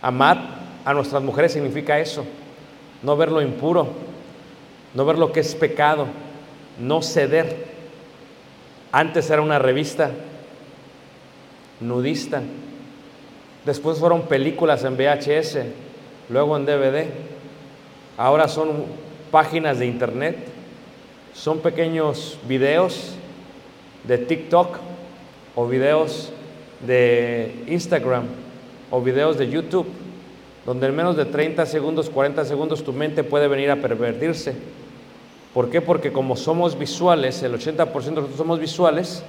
Amar 0.02 0.60
a 0.84 0.94
nuestras 0.94 1.24
mujeres 1.24 1.54
significa 1.54 2.00
eso. 2.00 2.26
No 3.02 3.16
ver 3.16 3.32
lo 3.32 3.42
impuro, 3.42 3.88
no 4.94 5.06
ver 5.06 5.18
lo 5.18 5.32
que 5.32 5.40
es 5.40 5.56
pecado, 5.56 6.08
no 6.80 7.02
ceder. 7.02 7.68
Antes 8.92 9.30
era 9.30 9.42
una 9.42 9.60
revista 9.60 10.12
nudista, 11.80 12.42
después 13.70 14.00
fueron 14.00 14.24
películas 14.24 14.84
en 14.84 14.98
VHS, 14.98 15.60
luego 16.28 16.58
en 16.58 16.66
DVD, 16.66 17.06
ahora 18.18 18.48
son 18.48 18.86
páginas 19.30 19.78
de 19.78 19.86
internet, 19.86 20.38
son 21.36 21.60
pequeños 21.60 22.40
videos 22.48 23.12
de 24.06 24.18
TikTok 24.18 24.80
o 25.56 25.68
videos 25.68 26.32
de 26.80 27.64
Instagram 27.68 28.24
o 28.90 29.02
videos 29.02 29.38
de 29.38 29.52
YouTube, 29.52 29.86
donde 30.66 30.88
en 30.88 30.96
menos 30.96 31.16
de 31.16 31.26
30 31.26 31.68
segundos, 31.68 32.10
40 32.10 32.46
segundos 32.46 32.84
tu 32.84 32.92
mente 32.92 33.24
puede 33.24 33.48
venir 33.48 33.70
a 33.70 33.76
pervertirse. 33.76 34.56
¿Por 35.54 35.70
qué? 35.70 35.80
Porque 35.80 36.12
como 36.12 36.36
somos 36.36 36.76
visuales, 36.76 37.44
el 37.44 37.54
80% 37.54 37.94
de 37.94 38.12
nosotros 38.16 38.36
somos 38.36 38.60
visuales, 38.60 39.22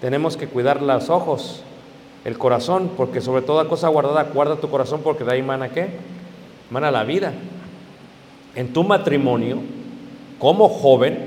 tenemos 0.00 0.36
que 0.36 0.46
cuidar 0.46 0.80
los 0.80 1.10
ojos, 1.10 1.64
el 2.24 2.36
corazón, 2.36 2.90
porque 2.96 3.20
sobre 3.20 3.42
toda 3.42 3.66
cosa 3.66 3.88
guardada, 3.88 4.24
guarda 4.24 4.56
tu 4.56 4.68
corazón 4.68 5.00
porque 5.02 5.24
de 5.24 5.32
ahí 5.32 5.42
mana 5.42 5.70
qué? 5.70 5.88
Mana 6.70 6.90
la 6.90 7.04
vida. 7.04 7.32
En 8.54 8.72
tu 8.72 8.84
matrimonio, 8.84 9.58
como 10.38 10.68
joven, 10.68 11.18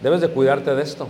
debes 0.00 0.20
de 0.20 0.28
cuidarte 0.28 0.74
de 0.74 0.82
esto. 0.82 1.08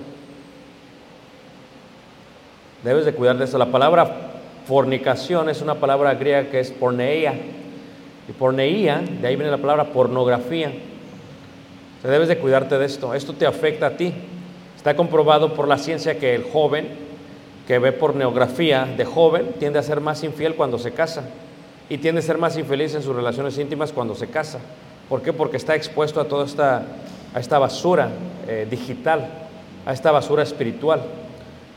Debes 2.83 3.05
de 3.05 3.13
cuidar 3.13 3.37
de 3.37 3.45
esto. 3.45 3.59
La 3.59 3.73
palabra 3.73 4.31
fornicación 4.67 5.49
es 5.49 5.61
una 5.61 5.75
palabra 5.75 6.15
griega 6.15 6.49
que 6.51 6.61
es 6.61 6.71
porneia. 6.71 7.35
Y 8.29 8.33
porneia, 8.33 9.01
de 9.01 9.27
ahí 9.27 9.37
viene 9.37 9.51
la 9.51 9.59
palabra 9.59 9.85
pornografía. 9.87 10.73
Debes 12.03 12.29
de 12.29 12.39
cuidarte 12.39 12.79
de 12.79 12.87
esto. 12.87 13.15
Esto 13.15 13.33
te 13.33 13.47
afecta 13.47 13.87
a 13.87 13.97
ti. 13.97 14.13
Está 14.77 14.95
comprobado 14.95 15.55
por 15.55 15.67
la 15.67 15.77
ciencia 15.77 16.19
que 16.19 16.35
el 16.35 16.45
joven 16.45 17.08
que 17.69 17.79
ve 17.79 17.93
pornografía 17.93 18.87
de 18.87 19.05
joven 19.05 19.53
tiende 19.59 19.79
a 19.79 19.83
ser 19.83 20.01
más 20.01 20.25
infiel 20.25 20.55
cuando 20.55 20.79
se 20.79 20.93
casa 20.93 21.25
y 21.91 21.99
tiende 21.99 22.21
a 22.21 22.23
ser 22.23 22.39
más 22.39 22.57
infeliz 22.57 22.95
en 22.95 23.03
sus 23.03 23.15
relaciones 23.15 23.59
íntimas 23.59 23.93
cuando 23.93 24.15
se 24.15 24.29
casa. 24.29 24.59
¿Por 25.07 25.21
qué? 25.21 25.35
Porque 25.35 25.59
está 25.59 25.75
expuesto 25.75 26.19
a 26.19 26.25
toda 26.25 26.47
esta, 26.47 26.87
a 27.35 27.39
esta 27.39 27.59
basura 27.59 28.09
eh, 28.49 28.67
digital, 28.71 29.29
a 29.85 29.93
esta 29.93 30.11
basura 30.11 30.45
espiritual, 30.45 31.03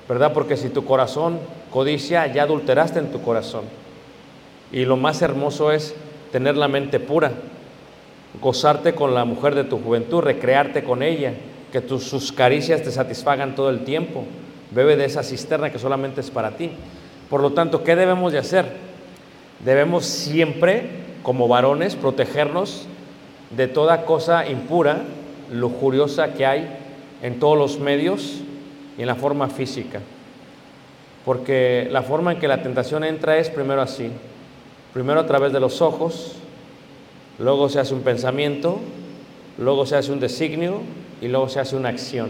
¿verdad? 0.08 0.32
Porque 0.32 0.56
si 0.56 0.70
tu 0.70 0.86
corazón 0.86 1.40
codicia, 1.72 2.26
ya 2.28 2.44
adulteraste 2.44 3.00
en 3.00 3.12
tu 3.12 3.22
corazón. 3.22 3.66
Y 4.72 4.86
lo 4.86 4.96
más 4.96 5.22
hermoso 5.22 5.74
es 5.74 5.94
tener 6.32 6.56
la 6.56 6.70
mente 6.70 7.02
pura, 7.02 7.34
gozarte 8.42 8.96
con 8.96 9.14
la 9.14 9.26
mujer 9.26 9.56
de 9.56 9.66
tu 9.66 9.78
juventud, 9.78 10.22
recrearte 10.22 10.86
con 10.86 11.04
ella, 11.04 11.34
que 11.74 11.82
tus, 11.82 12.06
sus 12.06 12.32
caricias 12.32 12.82
te 12.82 12.92
satisfagan 12.92 13.56
todo 13.56 13.70
el 13.70 13.84
tiempo. 13.84 14.24
Bebe 14.72 14.96
de 14.96 15.06
esa 15.06 15.24
cisterna 15.24 15.72
que 15.72 15.80
solamente 15.80 16.22
es 16.22 16.32
para 16.32 16.52
ti. 16.52 16.72
Por 17.30 17.42
lo 17.42 17.52
tanto, 17.52 17.84
¿qué 17.84 17.96
debemos 17.96 18.32
de 18.32 18.40
hacer? 18.40 18.66
Debemos 19.64 20.06
siempre, 20.06 20.90
como 21.24 21.48
varones, 21.48 21.96
protegernos 21.96 22.88
de 23.56 23.68
toda 23.68 24.06
cosa 24.06 24.48
impura, 24.48 25.04
lujuriosa 25.52 26.34
que 26.34 26.46
hay 26.46 26.78
en 27.22 27.40
todos 27.40 27.58
los 27.58 27.80
medios 27.80 28.42
y 28.98 29.02
en 29.02 29.08
la 29.08 29.16
forma 29.16 29.50
física. 29.50 30.00
Porque 31.26 31.88
la 31.92 32.02
forma 32.02 32.34
en 32.34 32.40
que 32.40 32.48
la 32.48 32.64
tentación 32.64 33.04
entra 33.04 33.38
es 33.38 33.50
primero 33.50 33.82
así. 33.82 34.10
Primero 34.94 35.20
a 35.20 35.28
través 35.28 35.54
de 35.54 35.60
los 35.60 35.82
ojos, 35.82 36.38
luego 37.40 37.70
se 37.70 37.80
hace 37.80 37.94
un 37.94 38.02
pensamiento, 38.02 38.80
luego 39.58 39.86
se 39.86 39.96
hace 39.96 40.12
un 40.12 40.20
designio 40.20 40.82
y 41.22 41.28
luego 41.28 41.48
se 41.50 41.60
hace 41.60 41.76
una 41.76 41.90
acción. 41.90 42.30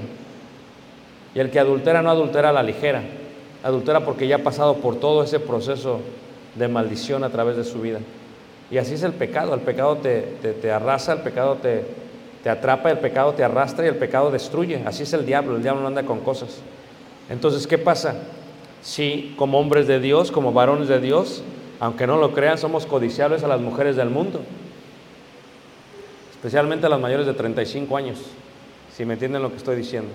Y 1.33 1.39
el 1.39 1.49
que 1.49 1.59
adultera 1.59 2.01
no 2.01 2.09
adultera 2.09 2.49
a 2.49 2.53
la 2.53 2.63
ligera, 2.63 3.03
adultera 3.63 4.03
porque 4.03 4.27
ya 4.27 4.37
ha 4.37 4.43
pasado 4.43 4.75
por 4.77 4.97
todo 4.97 5.23
ese 5.23 5.39
proceso 5.39 5.99
de 6.55 6.67
maldición 6.67 7.23
a 7.23 7.29
través 7.29 7.55
de 7.55 7.63
su 7.63 7.81
vida. 7.81 7.99
Y 8.69 8.77
así 8.77 8.93
es 8.93 9.03
el 9.03 9.13
pecado, 9.13 9.53
el 9.53 9.61
pecado 9.61 9.97
te, 9.97 10.21
te, 10.21 10.71
arrasa, 10.71 11.13
el 11.13 11.19
pecado 11.19 11.55
te, 11.55 11.85
te 12.43 12.49
atrapa, 12.49 12.89
el 12.89 12.99
pecado 12.99 13.33
te 13.33 13.43
arrastra 13.43 13.85
y 13.85 13.89
el 13.89 13.95
pecado 13.95 14.31
destruye. 14.31 14.81
Así 14.85 15.03
es 15.03 15.13
el 15.13 15.25
diablo, 15.25 15.55
el 15.55 15.63
diablo 15.63 15.81
no 15.81 15.87
anda 15.87 16.03
con 16.03 16.19
cosas. 16.21 16.59
Entonces, 17.29 17.67
¿qué 17.67 17.77
pasa? 17.77 18.15
Sí, 18.81 19.35
como 19.37 19.59
hombres 19.59 19.87
de 19.87 19.99
Dios, 19.99 20.31
como 20.31 20.53
varones 20.53 20.87
de 20.87 20.99
Dios, 20.99 21.43
aunque 21.79 22.07
no 22.07 22.17
lo 22.17 22.33
crean, 22.33 22.57
somos 22.57 22.85
codiciables 22.85 23.43
a 23.43 23.47
las 23.47 23.59
mujeres 23.59 23.95
del 23.95 24.09
mundo, 24.09 24.41
especialmente 26.31 26.85
a 26.85 26.89
las 26.89 26.99
mayores 26.99 27.25
de 27.25 27.33
35 27.33 27.95
años, 27.97 28.19
si 28.95 29.05
me 29.05 29.13
entienden 29.13 29.41
lo 29.41 29.49
que 29.49 29.57
estoy 29.57 29.75
diciendo. 29.75 30.09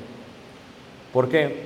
¿Por 1.16 1.30
qué? 1.30 1.56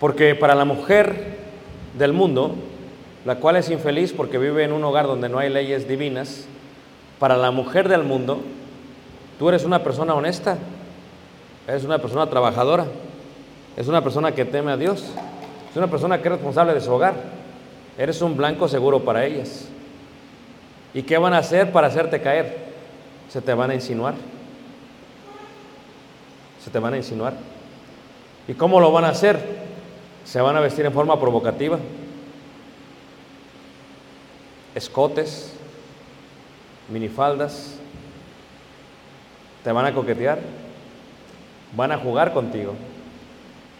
Porque 0.00 0.34
para 0.34 0.56
la 0.56 0.64
mujer 0.64 1.36
del 1.96 2.12
mundo, 2.12 2.56
la 3.24 3.36
cual 3.36 3.54
es 3.54 3.70
infeliz 3.70 4.12
porque 4.12 4.38
vive 4.38 4.64
en 4.64 4.72
un 4.72 4.82
hogar 4.82 5.06
donde 5.06 5.28
no 5.28 5.38
hay 5.38 5.48
leyes 5.48 5.86
divinas, 5.86 6.46
para 7.20 7.36
la 7.36 7.52
mujer 7.52 7.88
del 7.88 8.02
mundo, 8.02 8.40
tú 9.38 9.48
eres 9.48 9.64
una 9.64 9.84
persona 9.84 10.16
honesta, 10.16 10.58
eres 11.68 11.84
una 11.84 11.98
persona 11.98 12.28
trabajadora, 12.28 12.86
es 13.76 13.86
una 13.86 14.02
persona 14.02 14.32
que 14.32 14.44
teme 14.44 14.72
a 14.72 14.76
Dios, 14.76 15.04
es 15.70 15.76
una 15.76 15.86
persona 15.86 16.20
que 16.20 16.26
es 16.26 16.32
responsable 16.32 16.74
de 16.74 16.80
su 16.80 16.90
hogar, 16.90 17.14
eres 17.96 18.20
un 18.20 18.36
blanco 18.36 18.66
seguro 18.66 19.04
para 19.04 19.24
ellas. 19.24 19.68
¿Y 20.92 21.04
qué 21.04 21.18
van 21.18 21.34
a 21.34 21.38
hacer 21.38 21.70
para 21.70 21.86
hacerte 21.86 22.20
caer? 22.20 22.66
Se 23.28 23.40
te 23.40 23.54
van 23.54 23.70
a 23.70 23.74
insinuar. 23.74 24.14
Se 26.66 26.72
te 26.72 26.80
van 26.80 26.94
a 26.94 26.96
insinuar. 26.96 27.32
¿Y 28.48 28.54
cómo 28.54 28.80
lo 28.80 28.90
van 28.90 29.04
a 29.04 29.10
hacer? 29.10 29.38
Se 30.24 30.40
van 30.40 30.56
a 30.56 30.60
vestir 30.60 30.84
en 30.84 30.92
forma 30.92 31.20
provocativa. 31.20 31.78
Escotes, 34.74 35.52
minifaldas, 36.88 37.76
te 39.62 39.70
van 39.70 39.86
a 39.86 39.94
coquetear, 39.94 40.40
van 41.76 41.92
a 41.92 41.98
jugar 41.98 42.32
contigo. 42.32 42.74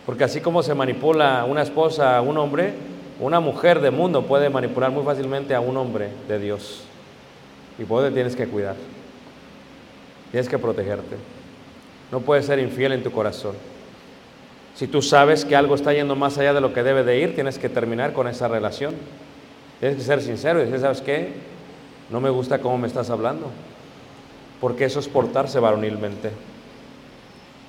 Porque 0.06 0.22
así 0.22 0.40
como 0.40 0.62
se 0.62 0.72
manipula 0.72 1.44
una 1.44 1.62
esposa 1.62 2.16
a 2.16 2.20
un 2.20 2.38
hombre, 2.38 2.72
una 3.18 3.40
mujer 3.40 3.80
de 3.80 3.90
mundo 3.90 4.22
puede 4.26 4.48
manipular 4.48 4.92
muy 4.92 5.02
fácilmente 5.02 5.56
a 5.56 5.60
un 5.60 5.76
hombre 5.76 6.10
de 6.28 6.38
Dios. 6.38 6.84
Y 7.80 7.84
por 7.84 8.04
eso 8.04 8.14
tienes 8.14 8.36
que 8.36 8.46
cuidar. 8.46 8.76
Tienes 10.30 10.48
que 10.48 10.56
protegerte. 10.56 11.16
No 12.10 12.20
puedes 12.20 12.46
ser 12.46 12.58
infiel 12.58 12.92
en 12.92 13.02
tu 13.02 13.10
corazón. 13.10 13.54
Si 14.74 14.86
tú 14.86 15.00
sabes 15.00 15.44
que 15.44 15.56
algo 15.56 15.74
está 15.74 15.92
yendo 15.92 16.16
más 16.16 16.36
allá 16.38 16.52
de 16.52 16.60
lo 16.60 16.72
que 16.72 16.82
debe 16.82 17.02
de 17.02 17.18
ir, 17.18 17.34
tienes 17.34 17.58
que 17.58 17.68
terminar 17.68 18.12
con 18.12 18.28
esa 18.28 18.46
relación. 18.46 18.94
Tienes 19.80 19.96
que 19.98 20.04
ser 20.04 20.20
sincero 20.22 20.60
y 20.60 20.66
decir, 20.66 20.80
¿sabes 20.80 21.00
qué? 21.00 21.32
No 22.10 22.20
me 22.20 22.30
gusta 22.30 22.58
cómo 22.58 22.78
me 22.78 22.86
estás 22.86 23.10
hablando. 23.10 23.50
Porque 24.60 24.84
eso 24.84 25.00
es 25.00 25.08
portarse 25.08 25.58
varonilmente. 25.58 26.30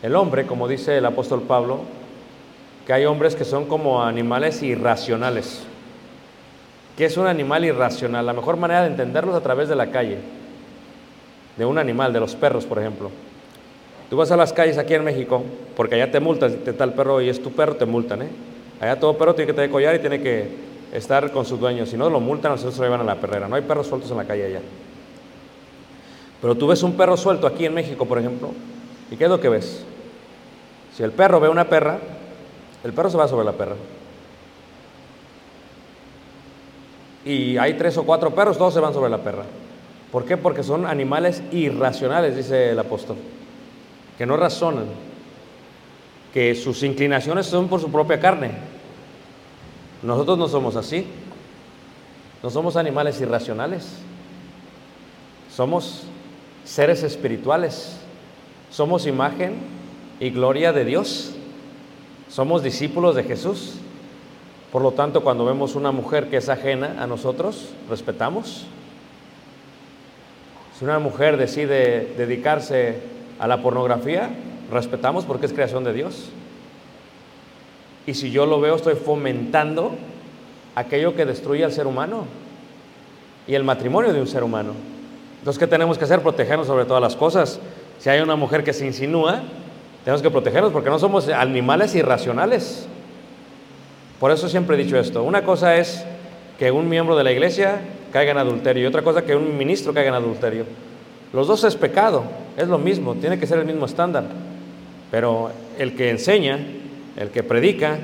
El 0.03 0.15
hombre, 0.15 0.45
como 0.45 0.67
dice 0.67 0.97
el 0.97 1.05
apóstol 1.05 1.43
Pablo, 1.43 1.81
que 2.85 2.93
hay 2.93 3.05
hombres 3.05 3.35
que 3.35 3.45
son 3.45 3.65
como 3.65 4.03
animales 4.03 4.61
irracionales. 4.61 5.63
¿Qué 6.97 7.05
es 7.05 7.17
un 7.17 7.27
animal 7.27 7.65
irracional? 7.65 8.25
La 8.25 8.33
mejor 8.33 8.57
manera 8.57 8.81
de 8.81 8.87
entenderlos 8.87 9.35
a 9.35 9.41
través 9.41 9.69
de 9.69 9.75
la 9.75 9.91
calle, 9.91 10.17
de 11.55 11.65
un 11.65 11.77
animal, 11.77 12.11
de 12.11 12.19
los 12.19 12.35
perros, 12.35 12.65
por 12.65 12.79
ejemplo. 12.79 13.11
Tú 14.09 14.15
vas 14.15 14.31
a 14.31 14.37
las 14.37 14.53
calles 14.53 14.77
aquí 14.77 14.93
en 14.93 15.03
México, 15.03 15.43
porque 15.75 15.95
allá 15.95 16.11
te 16.11 16.19
multan, 16.19 16.53
te 16.59 16.71
está 16.71 16.85
el 16.85 16.93
perro 16.93 17.21
y 17.21 17.29
es 17.29 17.41
tu 17.41 17.51
perro, 17.51 17.75
te 17.75 17.85
multan, 17.85 18.21
¿eh? 18.21 18.29
Allá 18.79 18.99
todo 18.99 19.17
perro 19.17 19.35
tiene 19.35 19.47
que 19.47 19.53
tener 19.53 19.69
collar 19.69 19.95
y 19.95 19.99
tiene 19.99 20.21
que 20.21 20.47
estar 20.93 21.31
con 21.31 21.45
su 21.45 21.57
dueño, 21.57 21.85
si 21.85 21.97
no 21.97 22.09
lo 22.09 22.19
multan, 22.19 22.51
nosotros 22.51 22.75
se 22.75 22.81
lo 22.81 22.85
llevan 22.87 23.01
a 23.01 23.03
la 23.03 23.19
perrera. 23.19 23.47
No 23.47 23.55
hay 23.55 23.63
perros 23.63 23.87
sueltos 23.87 24.09
en 24.11 24.17
la 24.17 24.25
calle 24.25 24.45
allá. 24.45 24.61
Pero 26.41 26.55
tú 26.55 26.67
ves 26.67 26.83
un 26.83 26.95
perro 26.95 27.17
suelto 27.17 27.47
aquí 27.47 27.65
en 27.65 27.73
México, 27.73 28.05
por 28.05 28.19
ejemplo, 28.19 28.51
¿y 29.11 29.15
qué 29.15 29.25
es 29.25 29.29
lo 29.29 29.39
que 29.39 29.49
ves? 29.49 29.83
Si 30.95 31.03
el 31.03 31.11
perro 31.11 31.39
ve 31.39 31.49
una 31.49 31.67
perra, 31.67 31.99
el 32.83 32.93
perro 32.93 33.09
se 33.09 33.17
va 33.17 33.27
sobre 33.27 33.45
la 33.45 33.53
perra. 33.53 33.75
Y 37.25 37.57
hay 37.57 37.73
tres 37.73 37.97
o 37.97 38.03
cuatro 38.03 38.33
perros, 38.33 38.57
todos 38.57 38.73
se 38.73 38.79
van 38.79 38.93
sobre 38.93 39.09
la 39.09 39.17
perra. 39.17 39.43
¿Por 40.11 40.23
qué? 40.23 40.37
Porque 40.37 40.63
son 40.63 40.85
animales 40.85 41.43
irracionales, 41.51 42.37
dice 42.37 42.71
el 42.71 42.79
apóstol, 42.79 43.17
que 44.17 44.25
no 44.25 44.35
razonan, 44.35 44.85
que 46.33 46.55
sus 46.55 46.83
inclinaciones 46.83 47.45
son 47.45 47.67
por 47.67 47.79
su 47.79 47.91
propia 47.91 48.19
carne. 48.19 48.51
Nosotros 50.01 50.37
no 50.37 50.47
somos 50.47 50.75
así, 50.75 51.05
no 52.43 52.49
somos 52.49 52.75
animales 52.75 53.19
irracionales, 53.21 53.87
somos 55.53 56.03
seres 56.65 57.03
espirituales, 57.03 57.97
somos 58.69 59.07
imagen 59.07 59.55
y 60.19 60.29
gloria 60.29 60.73
de 60.73 60.85
Dios, 60.85 61.33
somos 62.29 62.63
discípulos 62.63 63.15
de 63.15 63.23
Jesús. 63.23 63.75
Por 64.71 64.81
lo 64.81 64.91
tanto, 64.91 65.23
cuando 65.23 65.45
vemos 65.45 65.75
una 65.75 65.91
mujer 65.91 66.29
que 66.29 66.37
es 66.37 66.49
ajena 66.49 67.01
a 67.01 67.07
nosotros, 67.07 67.69
respetamos. 67.89 68.65
Si 70.77 70.85
una 70.85 70.99
mujer 70.99 71.37
decide 71.37 72.13
dedicarse 72.17 73.16
a 73.39 73.47
la 73.47 73.61
pornografía, 73.61 74.29
respetamos 74.71 75.25
porque 75.25 75.45
es 75.45 75.53
creación 75.53 75.83
de 75.83 75.93
Dios. 75.93 76.29
Y 78.05 78.13
si 78.13 78.31
yo 78.31 78.45
lo 78.45 78.59
veo, 78.61 78.75
estoy 78.75 78.95
fomentando 78.95 79.95
aquello 80.75 81.15
que 81.15 81.25
destruye 81.25 81.63
al 81.63 81.71
ser 81.71 81.87
humano 81.87 82.25
y 83.47 83.55
el 83.55 83.63
matrimonio 83.63 84.13
de 84.13 84.21
un 84.21 84.27
ser 84.27 84.43
humano. 84.43 84.73
Entonces, 85.39 85.59
¿qué 85.59 85.67
tenemos 85.67 85.97
que 85.97 86.05
hacer? 86.05 86.21
Protegernos 86.21 86.67
sobre 86.67 86.85
todas 86.85 87.01
las 87.01 87.15
cosas. 87.15 87.59
Si 87.99 88.09
hay 88.09 88.21
una 88.21 88.35
mujer 88.35 88.63
que 88.63 88.73
se 88.73 88.85
insinúa, 88.85 89.41
tenemos 90.03 90.21
que 90.21 90.29
protegernos 90.29 90.71
porque 90.71 90.89
no 90.89 90.99
somos 90.99 91.27
animales 91.29 91.95
irracionales. 91.95 92.87
Por 94.19 94.31
eso 94.31 94.49
siempre 94.49 94.75
he 94.75 94.83
dicho 94.83 94.97
esto. 94.97 95.23
Una 95.23 95.43
cosa 95.43 95.75
es 95.77 96.05
que 96.57 96.71
un 96.71 96.89
miembro 96.89 97.15
de 97.15 97.23
la 97.23 97.31
iglesia 97.31 97.81
caiga 98.11 98.31
en 98.31 98.37
adulterio 98.37 98.83
y 98.83 98.85
otra 98.87 99.01
cosa 99.01 99.23
que 99.23 99.35
un 99.35 99.57
ministro 99.57 99.93
caiga 99.93 100.09
en 100.09 100.15
adulterio. 100.15 100.65
Los 101.33 101.47
dos 101.47 101.63
es 101.63 101.75
pecado, 101.75 102.23
es 102.55 102.67
lo 102.67 102.77
mismo, 102.77 103.15
tiene 103.15 103.39
que 103.39 103.47
ser 103.47 103.59
el 103.59 103.65
mismo 103.65 103.85
estándar. 103.85 104.25
Pero 105.11 105.51
el 105.77 105.95
que 105.95 106.09
enseña, 106.09 106.59
el 107.15 107.29
que 107.29 107.43
predica, 107.43 107.97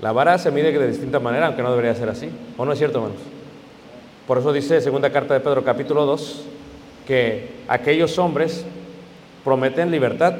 la 0.00 0.12
vara 0.12 0.36
se 0.38 0.50
mide 0.50 0.72
de 0.72 0.88
distinta 0.88 1.20
manera, 1.20 1.46
aunque 1.46 1.62
no 1.62 1.70
debería 1.70 1.94
ser 1.94 2.08
así. 2.08 2.28
¿O 2.56 2.64
no 2.64 2.72
es 2.72 2.78
cierto, 2.78 2.98
hermanos? 2.98 3.22
Por 4.26 4.38
eso 4.38 4.52
dice 4.52 4.80
segunda 4.80 5.10
carta 5.10 5.34
de 5.34 5.40
Pedro 5.40 5.64
capítulo 5.64 6.06
2 6.06 6.44
que 7.06 7.50
aquellos 7.66 8.18
hombres 8.18 8.64
prometen 9.44 9.90
libertad, 9.90 10.34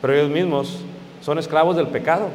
pero 0.00 0.14
ellos 0.14 0.30
mismos 0.30 0.80
son 1.20 1.38
esclavos 1.38 1.76
del 1.76 1.88
pecado. 1.88 2.28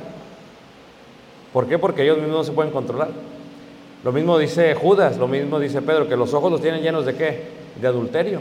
¿Por 1.51 1.67
qué? 1.67 1.77
Porque 1.77 2.03
ellos 2.03 2.17
mismos 2.17 2.37
no 2.37 2.43
se 2.43 2.51
pueden 2.51 2.71
controlar. 2.71 3.09
Lo 4.05 4.11
mismo 4.11 4.37
dice 4.37 4.75
Judas, 4.75 5.17
lo 5.17 5.27
mismo 5.27 5.59
dice 5.59 5.81
Pedro, 5.81 6.07
que 6.07 6.15
los 6.15 6.31
ojos 6.35 6.51
los 6.51 6.61
tienen 6.61 6.83
llenos 6.83 7.07
de 7.07 7.15
qué? 7.15 7.41
De 7.81 7.87
adulterio. 7.87 8.39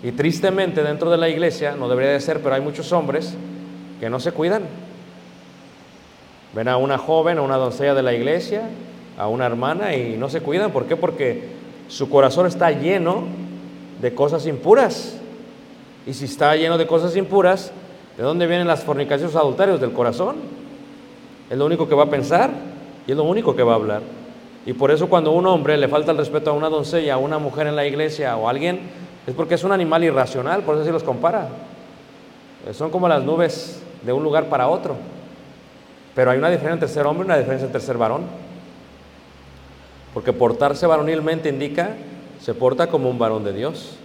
Y 0.00 0.12
tristemente 0.12 0.84
dentro 0.84 1.10
de 1.10 1.16
la 1.16 1.28
iglesia, 1.28 1.74
no 1.74 1.88
debería 1.88 2.12
de 2.12 2.20
ser, 2.20 2.40
pero 2.40 2.54
hay 2.54 2.60
muchos 2.60 2.92
hombres 2.92 3.34
que 3.98 4.08
no 4.08 4.20
se 4.20 4.30
cuidan. 4.30 4.62
Ven 6.54 6.68
a 6.68 6.76
una 6.76 6.98
joven, 6.98 7.38
a 7.38 7.42
una 7.42 7.56
doncella 7.56 7.94
de 7.94 8.02
la 8.04 8.14
iglesia, 8.14 8.62
a 9.18 9.26
una 9.26 9.44
hermana 9.44 9.96
y 9.96 10.16
no 10.16 10.28
se 10.28 10.40
cuidan. 10.40 10.70
¿Por 10.70 10.86
qué? 10.86 10.94
Porque 10.94 11.48
su 11.88 12.08
corazón 12.08 12.46
está 12.46 12.70
lleno 12.70 13.24
de 14.00 14.14
cosas 14.14 14.46
impuras. 14.46 15.18
Y 16.06 16.14
si 16.14 16.26
está 16.26 16.54
lleno 16.54 16.78
de 16.78 16.86
cosas 16.86 17.16
impuras, 17.16 17.72
¿de 18.16 18.22
dónde 18.22 18.46
vienen 18.46 18.68
las 18.68 18.84
fornicaciones 18.84 19.34
adulterios? 19.34 19.80
Del 19.80 19.90
corazón. 19.90 20.36
Es 21.50 21.58
lo 21.58 21.66
único 21.66 21.88
que 21.88 21.96
va 21.96 22.04
a 22.04 22.10
pensar 22.10 22.52
y 23.04 23.10
es 23.10 23.16
lo 23.16 23.24
único 23.24 23.56
que 23.56 23.64
va 23.64 23.72
a 23.72 23.74
hablar. 23.74 24.21
Y 24.64 24.72
por 24.74 24.90
eso 24.90 25.08
cuando 25.08 25.32
un 25.32 25.46
hombre 25.46 25.76
le 25.76 25.88
falta 25.88 26.12
el 26.12 26.18
respeto 26.18 26.50
a 26.50 26.52
una 26.52 26.68
doncella, 26.68 27.14
a 27.14 27.18
una 27.18 27.38
mujer 27.38 27.66
en 27.66 27.76
la 27.76 27.84
iglesia 27.84 28.36
o 28.36 28.46
a 28.46 28.50
alguien, 28.50 28.80
es 29.26 29.34
porque 29.34 29.54
es 29.54 29.64
un 29.64 29.72
animal 29.72 30.04
irracional, 30.04 30.62
por 30.62 30.76
eso 30.76 30.84
sí 30.84 30.90
los 30.90 31.02
compara. 31.02 31.48
Son 32.72 32.90
como 32.90 33.08
las 33.08 33.24
nubes 33.24 33.82
de 34.02 34.12
un 34.12 34.22
lugar 34.22 34.46
para 34.46 34.68
otro. 34.68 34.96
Pero 36.14 36.30
hay 36.30 36.38
una 36.38 36.50
diferencia 36.50 36.74
entre 36.74 36.88
ser 36.88 37.06
hombre 37.06 37.24
y 37.24 37.26
una 37.26 37.38
diferencia 37.38 37.66
entre 37.66 37.80
ser 37.80 37.96
varón. 37.96 38.22
Porque 40.14 40.32
portarse 40.32 40.86
varonilmente 40.86 41.48
indica, 41.48 41.96
se 42.40 42.54
porta 42.54 42.88
como 42.88 43.08
un 43.08 43.18
varón 43.18 43.44
de 43.44 43.52
Dios. 43.52 43.96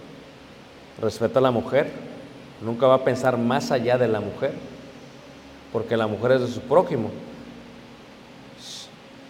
Respeta 1.00 1.38
a 1.38 1.42
la 1.42 1.50
mujer. 1.50 1.90
Nunca 2.62 2.86
va 2.86 2.94
a 2.94 3.04
pensar 3.04 3.36
más 3.36 3.70
allá 3.70 3.98
de 3.98 4.08
la 4.08 4.20
mujer. 4.20 4.52
Porque 5.72 5.96
la 5.96 6.06
mujer 6.06 6.32
es 6.32 6.40
de 6.40 6.48
su 6.48 6.60
prójimo. 6.60 7.10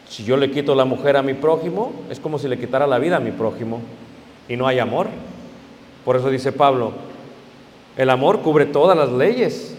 Si 0.09 0.25
yo 0.25 0.37
le 0.37 0.51
quito 0.51 0.75
la 0.75 0.85
mujer 0.85 1.17
a 1.17 1.23
mi 1.23 1.35
prójimo, 1.35 1.93
es 2.11 2.19
como 2.19 2.39
si 2.39 2.49
le 2.49 2.59
quitara 2.59 2.87
la 2.87 2.99
vida 2.99 3.17
a 3.17 3.21
mi 3.21 3.31
prójimo. 3.31 3.81
Y 4.49 4.57
no 4.57 4.67
hay 4.67 4.79
amor. 4.79 5.09
Por 6.05 6.17
eso 6.17 6.31
dice 6.31 6.53
Pablo, 6.53 6.93
el 7.97 8.09
amor 8.11 8.41
cubre 8.41 8.65
todas 8.65 8.97
las 8.97 9.11
leyes. 9.13 9.77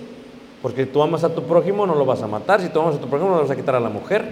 Porque 0.61 0.85
si 0.85 0.91
tú 0.91 1.01
amas 1.01 1.23
a 1.23 1.33
tu 1.33 1.43
prójimo, 1.43 1.87
no 1.87 1.95
lo 1.95 2.05
vas 2.05 2.21
a 2.21 2.27
matar. 2.27 2.61
Si 2.61 2.69
tú 2.69 2.79
amas 2.81 2.95
a 2.95 2.99
tu 2.99 3.07
prójimo, 3.07 3.31
no 3.31 3.37
lo 3.37 3.41
vas 3.43 3.51
a 3.51 3.55
quitar 3.55 3.75
a 3.75 3.79
la 3.79 3.89
mujer. 3.89 4.31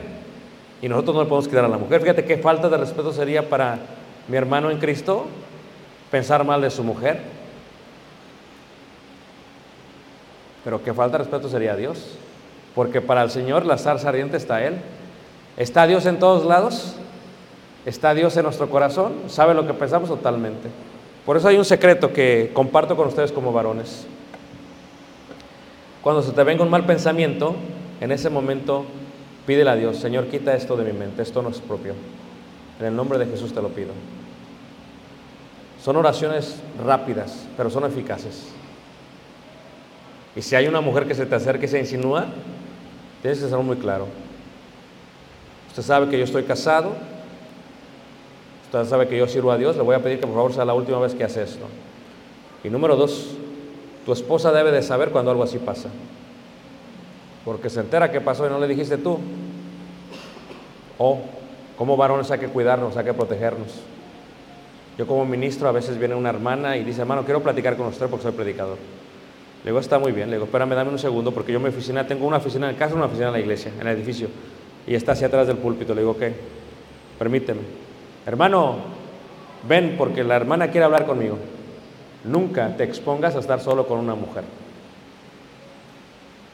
Y 0.82 0.88
nosotros 0.88 1.16
no 1.16 1.24
le 1.24 1.30
podemos 1.30 1.48
quitar 1.48 1.66
a 1.66 1.70
la 1.70 1.78
mujer. 1.78 2.02
Fíjate 2.02 2.26
qué 2.26 2.38
falta 2.38 2.70
de 2.70 2.78
respeto 2.78 3.12
sería 3.12 3.50
para 3.50 3.80
mi 4.28 4.38
hermano 4.38 4.70
en 4.70 4.78
Cristo 4.78 5.26
pensar 6.12 6.44
mal 6.44 6.62
de 6.62 6.70
su 6.70 6.84
mujer. 6.84 7.22
Pero 10.64 10.84
qué 10.84 10.94
falta 10.94 11.18
de 11.18 11.24
respeto 11.24 11.50
sería 11.50 11.74
a 11.74 11.76
Dios. 11.76 12.18
Porque 12.76 13.02
para 13.02 13.24
el 13.24 13.32
Señor 13.32 13.66
la 13.66 13.78
zarza 13.78 14.10
ardiente 14.10 14.38
está 14.38 14.64
Él. 14.64 14.76
¿Está 15.58 15.88
Dios 15.88 16.06
en 16.06 16.20
todos 16.20 16.46
lados? 16.46 16.94
¿Está 17.84 18.14
Dios 18.14 18.38
en 18.38 18.44
nuestro 18.44 18.70
corazón? 18.70 19.14
¿Sabe 19.28 19.56
lo 19.56 19.66
que 19.66 19.74
pensamos 19.74 20.08
totalmente? 20.08 20.70
Por 21.26 21.36
eso 21.36 21.48
hay 21.48 21.58
un 21.58 21.66
secreto 21.66 22.14
que 22.14 22.52
comparto 22.54 22.96
con 22.96 23.08
ustedes 23.08 23.32
como 23.32 23.52
varones. 23.52 24.06
Cuando 26.04 26.22
se 26.22 26.32
te 26.32 26.44
venga 26.44 26.64
un 26.64 26.70
mal 26.70 26.86
pensamiento, 26.86 27.56
en 28.00 28.12
ese 28.12 28.30
momento 28.30 28.86
pídele 29.48 29.72
a 29.72 29.76
Dios, 29.76 29.98
Señor, 29.98 30.28
quita 30.28 30.54
esto 30.54 30.78
de 30.78 30.86
mi 30.86 30.98
mente, 30.98 31.24
esto 31.24 31.42
no 31.42 31.50
es 31.50 31.60
propio. 31.60 31.96
En 32.80 32.86
el 32.86 32.96
nombre 32.96 33.18
de 33.18 33.26
Jesús 33.26 33.52
te 33.52 33.62
lo 33.62 33.70
pido. 33.70 33.94
Son 35.84 35.96
oraciones 35.96 36.58
rápidas, 36.86 37.48
pero 37.58 37.70
son 37.72 37.84
eficaces. 37.86 38.50
Y 40.36 40.42
si 40.44 40.56
hay 40.56 40.68
una 40.68 40.82
mujer 40.82 41.08
que 41.08 41.16
se 41.16 41.26
te 41.26 41.34
acerca 41.34 41.66
y 41.66 41.68
se 41.68 41.80
insinúa, 41.80 42.28
tienes 43.22 43.40
que 43.40 43.50
ser 43.50 43.58
muy 43.58 43.78
claro. 43.78 44.08
Usted 45.78 45.90
sabe 45.94 46.10
que 46.10 46.18
yo 46.18 46.24
estoy 46.24 46.42
casado, 46.42 46.94
usted 48.66 48.86
sabe 48.86 49.08
que 49.08 49.16
yo 49.16 49.28
sirvo 49.28 49.52
a 49.52 49.60
Dios, 49.60 49.76
le 49.76 49.84
voy 49.84 49.94
a 49.94 50.02
pedir 50.02 50.20
que 50.20 50.26
por 50.26 50.34
favor 50.34 50.52
sea 50.52 50.66
la 50.66 50.74
última 50.74 50.98
vez 50.98 51.14
que 51.14 51.24
hace 51.24 51.44
esto. 51.44 51.68
Y 52.64 52.70
número 52.72 52.96
dos, 52.96 53.36
tu 54.04 54.12
esposa 54.12 54.52
debe 54.52 54.72
de 54.72 54.82
saber 54.82 55.12
cuando 55.12 55.30
algo 55.30 55.44
así 55.44 55.60
pasa. 55.60 55.90
Porque 57.46 57.70
se 57.70 57.82
entera 57.82 58.12
que 58.12 58.20
pasó 58.22 58.48
y 58.48 58.50
no 58.50 58.60
le 58.60 58.68
dijiste 58.68 58.98
tú. 58.98 59.20
O 60.98 61.20
como 61.78 61.96
varones 61.96 62.32
hay 62.32 62.40
que 62.40 62.48
cuidarnos, 62.48 62.98
hay 62.98 63.06
que 63.06 63.14
protegernos. 63.14 63.68
Yo 64.98 65.06
como 65.06 65.28
ministro 65.28 65.70
a 65.70 65.74
veces 65.74 66.00
viene 66.00 66.16
una 66.16 66.30
hermana 66.30 66.76
y 66.76 66.84
dice, 66.84 67.02
hermano, 67.02 67.24
quiero 67.24 67.44
platicar 67.44 67.78
con 67.78 67.86
usted 67.86 68.08
porque 68.08 68.24
soy 68.24 68.32
predicador. 68.32 68.80
Le 69.64 69.70
digo, 69.70 69.80
está 69.80 70.00
muy 70.00 70.12
bien. 70.12 70.32
Le 70.32 70.38
digo, 70.38 70.46
espérame, 70.46 70.74
dame 70.74 70.90
un 70.90 70.98
segundo 70.98 71.32
porque 71.32 71.54
yo 71.54 71.60
mi 71.60 71.70
oficina, 71.70 72.08
tengo 72.08 72.26
una 72.26 72.38
oficina 72.38 72.68
en 72.68 72.76
casa 72.78 72.96
una 72.96 73.06
oficina 73.06 73.28
en 73.28 73.34
la 73.34 73.40
iglesia, 73.40 73.72
en 73.80 73.86
el 73.86 73.96
edificio. 73.96 74.28
Y 74.88 74.96
está 74.96 75.12
hacia 75.12 75.28
atrás 75.28 75.48
del 75.48 75.58
púlpito. 75.58 75.94
Le 75.94 76.02
digo, 76.02 76.12
ok, 76.12 76.24
permíteme. 77.20 77.62
Hermano, 78.26 78.78
ven 79.68 79.96
porque 79.98 80.24
la 80.24 80.36
hermana 80.36 80.72
quiere 80.72 80.86
hablar 80.86 81.06
conmigo. 81.06 81.38
Nunca 82.24 82.76
te 82.76 82.84
expongas 82.84 83.36
a 83.36 83.40
estar 83.40 83.60
solo 83.60 83.86
con 83.86 84.00
una 84.00 84.16
mujer. 84.16 84.44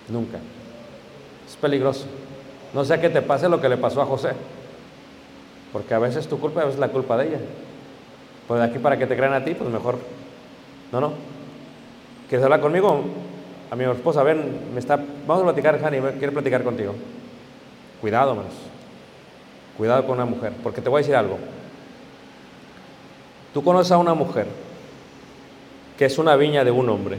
Nunca. 0.10 0.40
Es 1.48 1.56
peligroso. 1.56 2.06
No 2.74 2.84
sea 2.84 3.00
que 3.00 3.10
te 3.10 3.22
pase 3.22 3.48
lo 3.48 3.62
que 3.62 3.70
le 3.70 3.78
pasó 3.78 4.02
a 4.02 4.06
José. 4.06 4.32
Porque 5.72 5.94
a 5.94 6.00
veces 6.00 6.28
tu 6.28 6.40
culpa, 6.40 6.62
a 6.62 6.66
veces 6.66 6.80
la 6.80 6.90
culpa 6.90 7.18
de 7.18 7.28
ella. 7.30 7.40
Pues 8.48 8.60
de 8.60 8.66
aquí 8.66 8.80
para 8.80 8.98
que 8.98 9.08
te 9.08 9.16
crean 9.16 9.34
a 9.34 9.46
ti, 9.46 9.54
pues 9.54 9.70
mejor. 9.70 9.98
No, 10.92 11.00
no. 11.00 11.14
¿Quieres 12.30 12.44
hablar 12.44 12.62
conmigo? 12.62 13.02
A 13.72 13.76
mi 13.76 13.84
esposa, 13.86 14.22
ven, 14.24 14.72
me 14.74 14.80
está, 14.80 15.00
vamos 15.28 15.42
a 15.42 15.46
platicar, 15.46 15.80
Jani, 15.80 15.98
quiere 16.18 16.32
platicar 16.32 16.64
contigo. 16.64 16.94
Cuidado, 18.04 18.32
hermanos. 18.32 18.52
Cuidado 19.78 20.06
con 20.06 20.16
una 20.16 20.26
mujer, 20.26 20.52
porque 20.62 20.82
te 20.82 20.90
voy 20.90 20.98
a 20.98 21.04
decir 21.04 21.16
algo. 21.16 21.40
Tú 23.54 23.64
conoces 23.64 23.94
a 23.94 23.98
una 23.98 24.14
mujer 24.14 24.46
que 25.98 26.04
es 26.04 26.18
una 26.18 26.36
viña 26.36 26.66
de 26.66 26.72
un 26.72 26.90
hombre, 26.90 27.18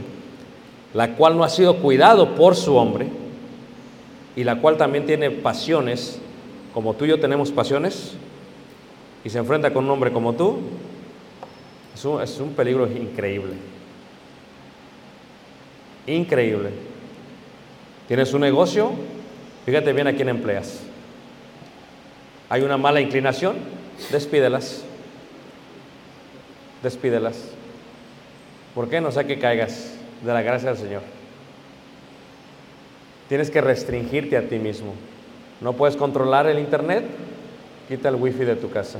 la 0.93 1.15
cual 1.15 1.37
no 1.37 1.43
ha 1.43 1.49
sido 1.49 1.77
cuidado 1.77 2.35
por 2.35 2.55
su 2.55 2.75
hombre 2.75 3.07
y 4.35 4.43
la 4.43 4.61
cual 4.61 4.77
también 4.77 5.07
tiene 5.07 5.31
pasiones, 5.31 6.19
como 6.71 6.93
tú 6.93 7.05
y 7.05 7.07
yo 7.07 7.19
tenemos 7.19 7.49
pasiones, 7.49 8.13
y 9.23 9.31
se 9.31 9.39
enfrenta 9.39 9.73
con 9.73 9.85
un 9.85 9.89
hombre 9.89 10.13
como 10.13 10.33
tú, 10.33 10.59
es 11.95 12.05
un, 12.05 12.21
es 12.21 12.39
un 12.39 12.53
peligro 12.53 12.85
increíble. 12.85 13.55
Increíble. 16.05 16.69
Tienes 18.07 18.31
un 18.35 18.41
negocio, 18.41 18.91
fíjate 19.65 19.93
bien 19.93 20.07
a 20.07 20.13
quién 20.13 20.29
empleas. 20.29 20.79
Hay 22.49 22.61
una 22.61 22.77
mala 22.77 23.01
inclinación, 23.01 23.55
despídelas. 24.11 24.83
Despídelas. 26.83 27.35
¿Por 28.75 28.89
qué? 28.89 29.01
No 29.01 29.11
sea 29.11 29.23
que 29.25 29.39
caigas 29.39 29.93
de 30.23 30.33
la 30.33 30.41
gracia 30.41 30.69
del 30.69 30.77
Señor. 30.77 31.01
Tienes 33.29 33.49
que 33.49 33.61
restringirte 33.61 34.37
a 34.37 34.47
ti 34.47 34.57
mismo. 34.59 34.93
No 35.61 35.73
puedes 35.73 35.95
controlar 35.95 36.45
el 36.47 36.59
internet, 36.59 37.05
quita 37.87 38.09
el 38.09 38.15
wifi 38.15 38.43
de 38.45 38.55
tu 38.55 38.69
casa. 38.69 38.99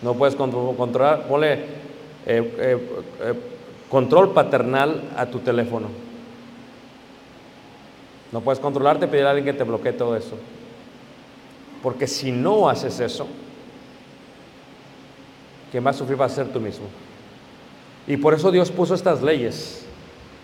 No 0.00 0.14
puedes 0.14 0.34
contro- 0.34 0.74
controlar, 0.76 1.26
ponle 1.28 1.52
eh, 1.52 1.58
eh, 2.26 2.78
eh, 3.20 3.34
control 3.90 4.32
paternal 4.32 5.02
a 5.16 5.26
tu 5.26 5.40
teléfono. 5.40 5.88
No 8.32 8.40
puedes 8.40 8.58
controlarte, 8.58 9.06
pedir 9.06 9.26
a 9.26 9.30
alguien 9.30 9.44
que 9.44 9.52
te 9.52 9.64
bloquee 9.64 9.92
todo 9.92 10.16
eso. 10.16 10.36
Porque 11.82 12.06
si 12.06 12.32
no 12.32 12.68
haces 12.68 12.98
eso, 12.98 13.26
quien 15.70 15.84
va 15.84 15.90
a 15.90 15.94
sufrir 15.94 16.20
va 16.20 16.24
a 16.24 16.30
ser 16.30 16.48
tú 16.48 16.58
mismo. 16.58 16.86
Y 18.06 18.16
por 18.16 18.34
eso 18.34 18.50
Dios 18.50 18.70
puso 18.70 18.94
estas 18.94 19.22
leyes, 19.22 19.84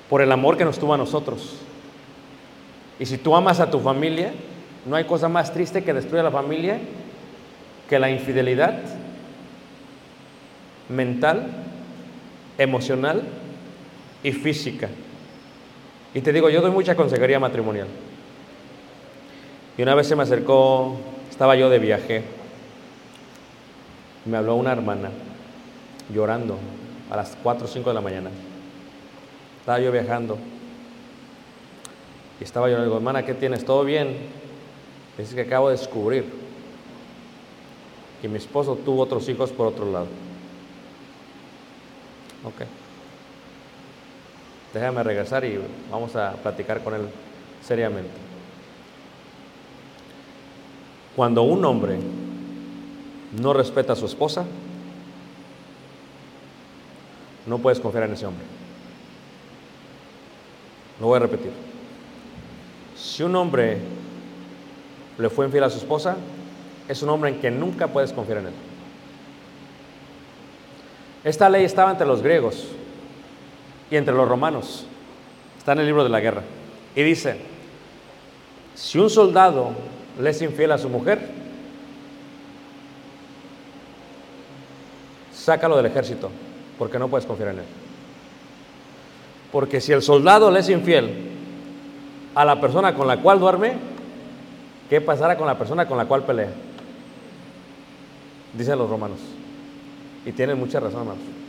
por 0.08 0.22
el 0.22 0.30
amor 0.30 0.56
que 0.56 0.64
nos 0.64 0.78
tuvo 0.78 0.94
a 0.94 0.98
nosotros. 0.98 1.56
Y 3.00 3.06
si 3.06 3.18
tú 3.18 3.34
amas 3.34 3.60
a 3.60 3.70
tu 3.70 3.80
familia, 3.80 4.32
no 4.84 4.96
hay 4.96 5.04
cosa 5.04 5.28
más 5.28 5.52
triste 5.52 5.82
que 5.82 5.92
destruir 5.92 6.20
a 6.20 6.24
la 6.24 6.30
familia 6.30 6.78
que 7.88 7.98
la 7.98 8.10
infidelidad 8.10 8.82
mental, 10.88 11.46
emocional 12.58 13.22
y 14.22 14.32
física. 14.32 14.88
Y 16.18 16.20
te 16.20 16.32
digo, 16.32 16.50
yo 16.50 16.60
doy 16.60 16.72
mucha 16.72 16.96
consejería 16.96 17.38
matrimonial. 17.38 17.86
Y 19.76 19.82
una 19.82 19.94
vez 19.94 20.08
se 20.08 20.16
me 20.16 20.24
acercó, 20.24 20.96
estaba 21.30 21.54
yo 21.54 21.70
de 21.70 21.78
viaje, 21.78 22.24
me 24.24 24.36
habló 24.36 24.56
una 24.56 24.72
hermana 24.72 25.10
llorando 26.12 26.58
a 27.08 27.14
las 27.14 27.38
4 27.40 27.66
o 27.66 27.68
5 27.68 27.90
de 27.90 27.94
la 27.94 28.00
mañana. 28.00 28.30
Estaba 29.60 29.78
yo 29.78 29.92
viajando 29.92 30.38
y 32.40 32.42
estaba 32.42 32.68
yo, 32.68 32.78
le 32.78 32.82
digo, 32.82 32.96
hermana, 32.96 33.24
¿qué 33.24 33.34
tienes? 33.34 33.64
¿Todo 33.64 33.84
bien? 33.84 34.16
Dice 35.16 35.36
que 35.36 35.42
acabo 35.42 35.68
de 35.68 35.76
descubrir 35.76 36.24
que 38.20 38.28
mi 38.28 38.38
esposo 38.38 38.74
tuvo 38.74 39.02
otros 39.02 39.28
hijos 39.28 39.52
por 39.52 39.68
otro 39.68 39.88
lado. 39.92 40.08
Ok. 42.42 42.66
Déjame 44.72 45.02
regresar 45.02 45.44
y 45.44 45.58
vamos 45.90 46.14
a 46.16 46.32
platicar 46.32 46.82
con 46.82 46.94
él 46.94 47.08
seriamente. 47.62 48.10
Cuando 51.16 51.42
un 51.42 51.64
hombre 51.64 51.98
no 53.40 53.52
respeta 53.52 53.94
a 53.94 53.96
su 53.96 54.06
esposa, 54.06 54.44
no 57.46 57.58
puedes 57.58 57.80
confiar 57.80 58.04
en 58.04 58.12
ese 58.12 58.26
hombre. 58.26 58.44
Lo 61.00 61.06
voy 61.06 61.16
a 61.16 61.20
repetir. 61.20 61.50
Si 62.96 63.22
un 63.22 63.34
hombre 63.36 63.78
le 65.16 65.30
fue 65.30 65.46
infiel 65.46 65.64
a 65.64 65.70
su 65.70 65.78
esposa, 65.78 66.16
es 66.88 67.02
un 67.02 67.08
hombre 67.08 67.30
en 67.30 67.40
que 67.40 67.50
nunca 67.50 67.88
puedes 67.88 68.12
confiar 68.12 68.38
en 68.38 68.46
él. 68.48 68.54
Esta 71.24 71.48
ley 71.48 71.64
estaba 71.64 71.90
entre 71.90 72.06
los 72.06 72.22
griegos 72.22 72.66
y 73.90 73.96
entre 73.96 74.14
los 74.14 74.28
romanos. 74.28 74.86
Está 75.58 75.72
en 75.72 75.80
el 75.80 75.86
libro 75.86 76.04
de 76.04 76.10
la 76.10 76.20
guerra. 76.20 76.42
Y 76.94 77.02
dice, 77.02 77.38
si 78.74 78.98
un 78.98 79.10
soldado 79.10 79.72
le 80.20 80.30
es 80.30 80.42
infiel 80.42 80.72
a 80.72 80.78
su 80.78 80.88
mujer, 80.88 81.30
sácalo 85.32 85.76
del 85.76 85.86
ejército, 85.86 86.30
porque 86.78 86.98
no 86.98 87.08
puedes 87.08 87.26
confiar 87.26 87.50
en 87.50 87.58
él. 87.60 87.64
Porque 89.52 89.80
si 89.80 89.92
el 89.92 90.02
soldado 90.02 90.50
le 90.50 90.60
es 90.60 90.68
infiel 90.68 91.10
a 92.34 92.44
la 92.44 92.60
persona 92.60 92.94
con 92.94 93.06
la 93.06 93.16
cual 93.18 93.40
duerme, 93.40 93.76
¿qué 94.90 95.00
pasará 95.00 95.36
con 95.36 95.46
la 95.46 95.56
persona 95.56 95.86
con 95.86 95.96
la 95.96 96.04
cual 96.04 96.24
pelea? 96.24 96.50
Dicen 98.52 98.78
los 98.78 98.90
romanos. 98.90 99.18
Y 100.26 100.32
tienen 100.32 100.58
mucha 100.58 100.80
razón, 100.80 101.00
hermanos. 101.00 101.47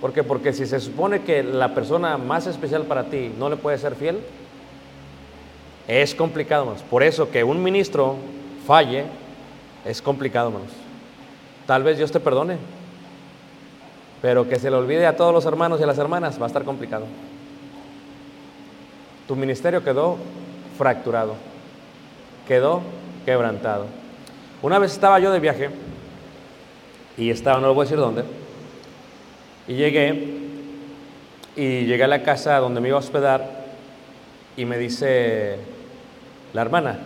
¿Por 0.00 0.12
qué? 0.12 0.22
Porque 0.22 0.52
si 0.52 0.66
se 0.66 0.80
supone 0.80 1.22
que 1.22 1.42
la 1.42 1.74
persona 1.74 2.16
más 2.16 2.46
especial 2.46 2.84
para 2.84 3.04
ti 3.04 3.32
no 3.38 3.50
le 3.50 3.56
puede 3.56 3.76
ser 3.76 3.94
fiel, 3.94 4.20
es 5.86 6.14
complicado, 6.14 6.62
hermanos. 6.62 6.82
Por 6.88 7.02
eso 7.02 7.30
que 7.30 7.44
un 7.44 7.62
ministro 7.62 8.16
falle 8.66 9.04
es 9.84 10.00
complicado, 10.00 10.48
hermanos. 10.48 10.70
Tal 11.66 11.82
vez 11.82 11.98
Dios 11.98 12.10
te 12.10 12.20
perdone, 12.20 12.56
pero 14.22 14.48
que 14.48 14.58
se 14.58 14.70
le 14.70 14.76
olvide 14.76 15.06
a 15.06 15.16
todos 15.16 15.34
los 15.34 15.44
hermanos 15.44 15.80
y 15.80 15.82
a 15.82 15.86
las 15.86 15.98
hermanas 15.98 16.40
va 16.40 16.44
a 16.44 16.46
estar 16.46 16.64
complicado. 16.64 17.04
Tu 19.28 19.36
ministerio 19.36 19.84
quedó 19.84 20.16
fracturado, 20.78 21.34
quedó 22.48 22.80
quebrantado. 23.26 23.86
Una 24.62 24.78
vez 24.78 24.92
estaba 24.92 25.20
yo 25.20 25.30
de 25.30 25.40
viaje 25.40 25.70
y 27.16 27.30
estaba, 27.30 27.60
no 27.60 27.68
lo 27.68 27.74
voy 27.74 27.82
a 27.82 27.84
decir 27.84 27.98
dónde, 27.98 28.24
y 29.70 29.74
llegué 29.74 30.24
y 31.54 31.86
llegué 31.86 32.02
a 32.02 32.08
la 32.08 32.24
casa 32.24 32.58
donde 32.58 32.80
me 32.80 32.88
iba 32.88 32.96
a 32.96 32.98
hospedar 32.98 33.66
y 34.56 34.64
me 34.64 34.76
dice 34.76 35.58
la 36.52 36.62
hermana, 36.62 36.98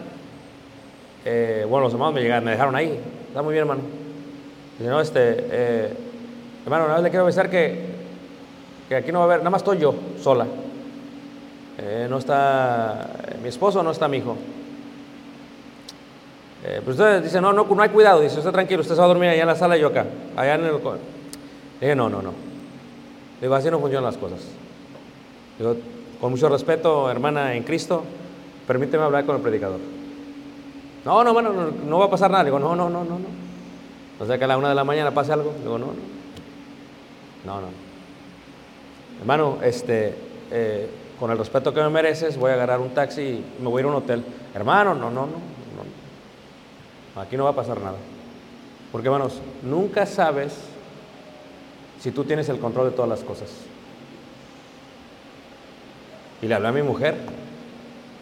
eh, 1.27 1.67
bueno, 1.69 1.85
los 1.85 1.93
hermanos 1.93 2.15
me, 2.15 2.23
llegaron, 2.23 2.43
me 2.43 2.53
dejaron 2.53 2.75
ahí, 2.75 2.99
está 3.29 3.43
muy 3.43 3.53
bien 3.53 3.65
hermano. 3.65 3.83
Dice, 4.79 4.89
no, 4.89 4.99
este, 4.99 5.21
eh, 5.21 5.95
hermano, 6.65 6.85
nada 6.85 6.95
más 6.95 7.03
le 7.03 7.11
quiero 7.11 7.25
avisar 7.25 7.51
que, 7.51 7.85
que 8.89 8.97
aquí 8.97 9.13
no 9.13 9.19
va 9.19 9.25
a 9.25 9.29
haber, 9.29 9.39
nada 9.41 9.51
más 9.51 9.61
estoy 9.61 9.77
yo, 9.77 9.95
sola. 10.23 10.47
Eh, 11.77 12.07
no 12.09 12.17
está 12.17 13.11
mi 13.43 13.51
esposo, 13.51 13.83
no 13.83 13.91
está 13.91 14.09
mi 14.09 14.17
hijo. 14.17 14.39
Eh, 16.65 16.81
pues 16.83 16.99
usted 16.99 17.23
dice, 17.23 17.43
no, 17.43 17.53
no, 17.53 17.65
no 17.65 17.83
hay 17.83 17.91
cuidado, 17.91 18.23
dice, 18.23 18.39
usted 18.39 18.53
tranquilo, 18.53 18.81
usted 18.81 18.95
se 18.95 19.01
va 19.01 19.05
a 19.05 19.09
dormir 19.09 19.29
allá 19.29 19.43
en 19.43 19.49
la 19.49 19.55
sala 19.55 19.77
y 19.77 19.83
yo 19.83 19.89
acá, 19.89 20.07
allá 20.35 20.55
en 20.55 20.65
el... 20.65 20.81
co-". 20.81 20.97
Dije, 21.79 21.95
no, 21.95 22.09
no, 22.09 22.23
no. 22.23 22.44
Digo, 23.41 23.55
así 23.55 23.71
no 23.71 23.79
funcionan 23.79 24.05
las 24.05 24.17
cosas. 24.17 24.41
Digo, 25.59 25.77
con 26.21 26.31
mucho 26.31 26.49
respeto, 26.49 27.11
hermana 27.11 27.55
en 27.55 27.63
Cristo, 27.63 28.03
permíteme 28.67 29.05
hablar 29.05 29.27
con 29.27 29.37
el 29.37 29.43
predicador. 29.43 29.81
No, 31.05 31.23
no, 31.23 31.33
bueno, 31.33 31.53
no, 31.53 31.71
no 31.71 31.99
va 31.99 32.07
a 32.07 32.11
pasar 32.11 32.31
nada. 32.31 32.45
Digo, 32.45 32.59
no, 32.59 32.75
no, 32.75 32.89
no, 32.89 33.05
no, 33.05 33.19
no. 33.19 33.27
O 34.19 34.27
sea 34.27 34.39
que 34.39 34.45
a 34.45 34.47
la 34.47 34.57
una 34.57 34.71
de 34.71 34.75
la 34.75 34.85
mañana 34.85 35.11
pase 35.11 35.33
algo. 35.33 35.53
Digo, 35.61 35.79
no, 35.79 35.87
no. 35.87 35.93
No, 37.45 37.61
no. 37.61 37.67
Hermano, 39.21 39.59
este, 39.63 40.15
eh, 40.51 40.89
con 41.21 41.31
el 41.31 41.39
respeto 41.39 41.75
que 41.75 41.81
me 41.83 41.91
mereces, 41.91 42.39
voy 42.39 42.51
a 42.51 42.55
agarrar 42.55 42.81
un 42.81 42.91
taxi 42.91 43.23
y 43.23 43.45
me 43.61 43.69
voy 43.69 43.81
a 43.81 43.81
ir 43.81 43.87
a 43.87 43.89
un 43.91 43.97
hotel. 43.97 44.25
Hermano, 44.55 44.95
no, 44.95 45.11
no, 45.11 45.27
no, 45.27 45.27
no. 45.27 47.21
Aquí 47.21 47.37
no 47.37 47.45
va 47.45 47.51
a 47.51 47.55
pasar 47.55 47.81
nada. 47.81 47.99
Porque, 48.91 49.09
hermanos, 49.09 49.41
nunca 49.63 50.07
sabes 50.07 50.55
si 52.05 52.11
tú 52.11 52.23
tienes 52.25 52.51
el 52.51 52.59
control 52.59 52.91
de 52.91 52.95
todas 52.95 53.09
las 53.09 53.21
cosas. 53.21 53.49
Y 56.43 56.47
le 56.47 56.55
hablé 56.55 56.69
a 56.69 56.73
mi 56.73 56.83
mujer, 56.83 57.15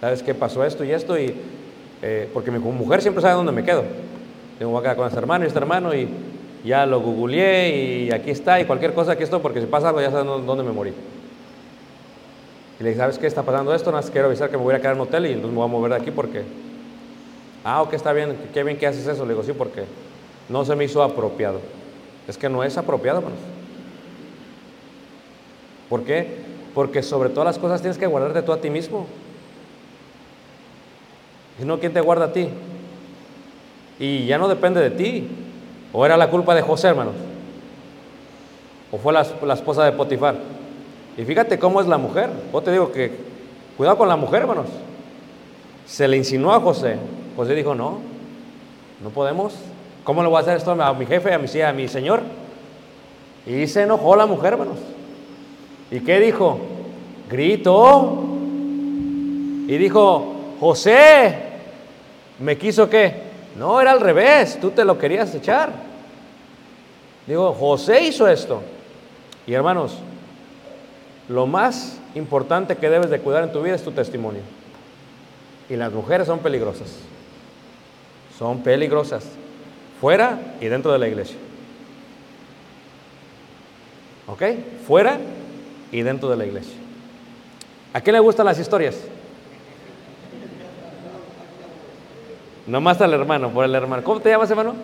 ¿sabes 0.01 0.23
qué 0.23 0.35
pasó 0.37 0.65
esto 0.65 0.85
y 0.85 0.93
esto? 0.93 1.19
Y, 1.19 1.35
eh, 2.01 2.31
porque 2.33 2.53
mi 2.53 2.61
mujer 2.61 3.03
siempre 3.03 3.21
sabe 3.23 3.35
dónde 3.35 3.51
me 3.51 3.65
quedo. 3.65 3.83
Tengo 4.61 4.79
que 4.79 4.83
quedar 4.85 4.97
con 4.97 5.09
este 5.09 5.19
hermano 5.19 5.43
y 5.45 5.49
este 5.49 5.59
hermano 5.59 5.93
y 5.97 6.09
ya 6.65 6.87
lo 6.87 7.01
googleé 7.01 8.05
y 8.05 8.13
aquí 8.13 8.31
está 8.31 8.61
y 8.61 8.67
cualquier 8.67 8.95
cosa 8.95 9.11
aquí 9.13 9.25
estoy 9.25 9.41
porque 9.41 9.61
si 9.61 9.67
pasa 9.67 9.89
algo 9.89 10.01
ya 10.01 10.13
saben 10.13 10.29
dónde- 10.29 10.47
dónde 10.47 10.63
me 10.63 10.71
morí. 10.71 10.93
Y 12.79 12.83
le 12.85 12.91
dije, 12.91 13.01
¿sabes 13.01 13.19
qué 13.19 13.27
está 13.27 13.43
pasando 13.43 13.75
esto? 13.75 13.91
Nada 13.91 14.03
más 14.03 14.13
quiero 14.13 14.29
avisar 14.29 14.49
que 14.49 14.57
me 14.57 14.63
voy 14.63 14.75
a 14.77 14.79
quedar 14.79 14.95
en 14.95 15.01
un 15.01 15.09
hotel 15.09 15.27
y 15.27 15.31
entonces 15.31 15.51
me 15.51 15.57
voy 15.57 15.65
a 15.65 15.73
mover 15.73 15.91
de 15.91 15.97
aquí 15.97 16.13
porque... 16.13 16.43
Ah, 17.65 17.83
ok, 17.83 17.95
está 17.95 18.13
bien, 18.13 18.37
qué 18.55 18.63
bien 18.63 18.77
que 18.79 18.87
haces 18.87 19.09
eso. 19.09 19.25
Le 19.25 19.33
digo, 19.33 19.43
sí, 19.43 19.53
porque 19.53 19.83
no 20.49 20.65
se 20.65 20.77
me 20.77 20.85
hizo 20.85 21.03
apropiado. 21.03 21.59
Es 22.29 22.39
que 22.39 22.49
no 22.49 22.63
es 22.63 22.79
apropiado, 22.79 23.19
hermanos. 23.19 23.41
¿Por 25.93 26.05
qué? 26.05 26.27
Porque 26.75 27.03
sobre 27.03 27.29
todas 27.29 27.45
las 27.45 27.59
cosas 27.59 27.83
tienes 27.83 27.99
que 27.99 28.07
guardarte 28.07 28.41
tú 28.41 28.51
a 28.51 28.57
ti 28.63 28.71
mismo. 28.71 29.07
Si 31.59 31.67
no, 31.67 31.79
¿quién 31.79 31.93
te 31.93 32.01
guarda 32.01 32.25
a 32.25 32.33
ti? 32.33 32.49
Y 33.99 34.25
ya 34.25 34.39
no 34.39 34.49
depende 34.49 34.81
de 34.81 34.89
ti. 34.89 35.29
¿O 35.93 36.07
era 36.07 36.17
la 36.17 36.31
culpa 36.31 36.55
de 36.55 36.63
José, 36.63 36.89
hermanos? 36.89 37.13
¿O 38.91 38.97
fue 38.97 39.13
la, 39.13 39.27
la 39.45 39.53
esposa 39.53 39.85
de 39.85 39.93
Potifar? 39.93 40.37
Y 41.19 41.27
fíjate 41.27 41.59
cómo 41.59 41.79
es 41.83 41.87
la 41.87 41.99
mujer. 41.99 42.31
Yo 42.51 42.63
te 42.63 42.73
digo 42.73 42.91
que, 42.91 43.13
cuidado 43.77 43.99
con 43.99 44.09
la 44.09 44.17
mujer, 44.17 44.41
hermanos. 44.41 44.69
Se 45.85 46.09
le 46.09 46.17
insinuó 46.17 46.55
a 46.55 46.61
José. 46.61 46.97
José 47.37 47.55
dijo, 47.55 47.75
no, 47.75 47.99
no 49.03 49.11
podemos. 49.11 49.53
¿Cómo 50.05 50.23
le 50.23 50.31
voy 50.31 50.39
a 50.39 50.41
hacer 50.41 50.57
esto 50.57 50.71
a 50.71 50.95
mi 50.95 51.05
jefe, 51.05 51.35
a 51.35 51.69
a 51.69 51.73
mi 51.75 51.87
señor? 51.87 52.23
Y 53.45 53.67
se 53.67 53.83
enojó 53.83 54.17
la 54.17 54.25
mujer, 54.25 54.55
hermanos. 54.55 54.79
¿Y 55.93 56.01
qué 56.01 56.19
dijo? 56.21 56.59
Gritó. 57.31 58.25
Y 59.69 59.77
dijo, 59.77 60.35
José, 60.59 61.37
¿me 62.41 62.57
quiso 62.57 62.89
qué? 62.89 63.15
No, 63.59 63.79
era 63.79 63.93
al 63.93 64.01
revés, 64.01 64.59
tú 64.59 64.71
te 64.71 64.85
lo 64.87 64.99
querías 64.99 65.35
echar. 65.35 65.71
Digo, 67.27 67.53
José 67.53 68.03
hizo 68.05 68.27
esto. 68.27 68.63
Y 69.47 69.53
hermanos, 69.53 69.99
lo 71.29 71.47
más 71.47 71.99
importante 72.15 72.77
que 72.77 72.89
debes 72.89 73.11
de 73.11 73.21
cuidar 73.21 73.45
en 73.45 73.53
tu 73.53 73.63
vida 73.63 73.75
es 73.75 73.85
tu 73.85 73.93
testimonio. 73.93 74.41
Y 75.69 75.77
las 75.77 75.93
mujeres 75.93 76.27
son 76.27 76.39
peligrosas. 76.39 76.89
Son 78.39 78.63
peligrosas. 78.63 79.27
Fuera 80.01 80.57
y 80.59 80.67
dentro 80.67 80.91
de 80.91 80.99
la 80.99 81.09
iglesia. 81.09 81.37
¿Ok? 84.27 84.43
Fuera 84.87 85.19
y 85.93 86.03
dentro 86.03 86.29
de 86.31 86.37
la 86.37 86.47
iglesia. 86.47 86.75
¿A 87.93 88.01
quién 88.01 88.15
le 88.15 88.21
gustan 88.21 88.47
las 88.47 88.59
historias? 88.59 88.97
Nomás 92.67 93.01
al 93.01 93.13
hermano, 93.13 93.51
por 93.51 93.65
el 93.65 93.75
hermano. 93.75 94.03
¿Cómo 94.03 94.21
te 94.21 94.31
llamas, 94.31 94.51
hermano? 94.51 94.75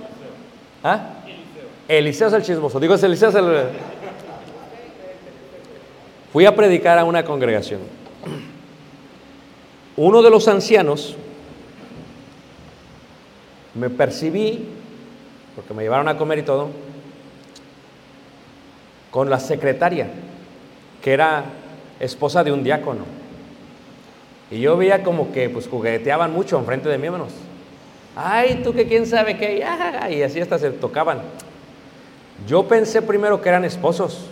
¿Ah? 0.85 1.15
Eliseo 1.89 2.29
es 2.29 2.35
el 2.35 2.43
chismoso. 2.43 2.79
Digo, 2.79 2.95
es 2.95 3.03
Eliseo. 3.03 3.33
Fui 6.33 6.45
a 6.45 6.55
predicar 6.55 6.99
a 6.99 7.05
una 7.05 7.25
congregación. 7.25 7.81
Uno 9.97 10.23
de 10.23 10.31
los 10.31 10.47
ancianos 10.47 11.17
me 13.75 13.89
percibí, 13.89 14.67
porque 15.57 15.73
me 15.73 15.83
llevaron 15.83 16.09
a 16.09 16.19
comer 16.19 16.39
y 16.41 16.43
todo, 16.43 16.69
con 19.11 19.31
la 19.31 19.41
secretaria, 19.41 20.11
era 21.11 21.45
esposa 22.01 22.45
de 22.45 22.53
un 22.53 22.63
diácono. 22.63 23.05
Y 24.51 24.61
yo 24.61 24.77
veía 24.77 25.03
como 25.03 25.33
que 25.33 25.51
pues 25.51 25.69
jugueteaban 25.69 26.33
mucho 26.33 26.59
enfrente 26.59 26.89
de 26.89 26.99
mí, 26.99 27.07
hermanos. 27.07 27.33
Ay, 28.17 28.63
tú 28.65 28.73
que 28.73 28.87
quién 28.87 29.07
sabe 29.07 29.37
qué, 29.37 29.59
y, 29.59 30.15
y 30.15 30.23
así 30.23 30.41
hasta 30.41 30.59
se 30.59 30.71
tocaban. 30.71 31.21
Yo 32.47 32.67
pensé 32.67 33.03
primero 33.03 33.41
que 33.41 33.49
eran 33.49 33.65
esposos. 33.65 34.27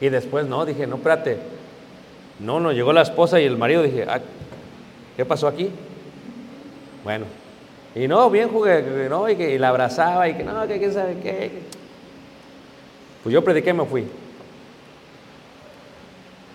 Y 0.00 0.08
después 0.08 0.46
no, 0.46 0.64
dije, 0.64 0.86
no, 0.86 0.96
espérate. 0.96 1.38
No, 2.40 2.58
no, 2.58 2.72
llegó 2.72 2.92
la 2.92 3.02
esposa 3.02 3.40
y 3.40 3.44
el 3.44 3.56
marido, 3.56 3.82
dije, 3.82 4.04
ah, 4.08 4.20
¿qué 5.16 5.24
pasó 5.24 5.46
aquí? 5.46 5.70
Bueno, 7.04 7.26
y 7.94 8.08
no, 8.08 8.30
bien 8.30 8.48
jugué, 8.48 9.08
no, 9.08 9.28
y, 9.28 9.36
que, 9.36 9.58
la 9.58 9.68
abrazaba 9.68 10.28
y 10.28 10.34
que 10.34 10.42
no, 10.42 10.66
que 10.66 10.78
quién 10.78 10.92
sabe 10.92 11.16
qué. 11.22 11.50
Pues 13.22 13.32
yo 13.32 13.44
prediqué 13.44 13.70
y 13.70 13.74
me 13.74 13.84
fui. 13.84 14.04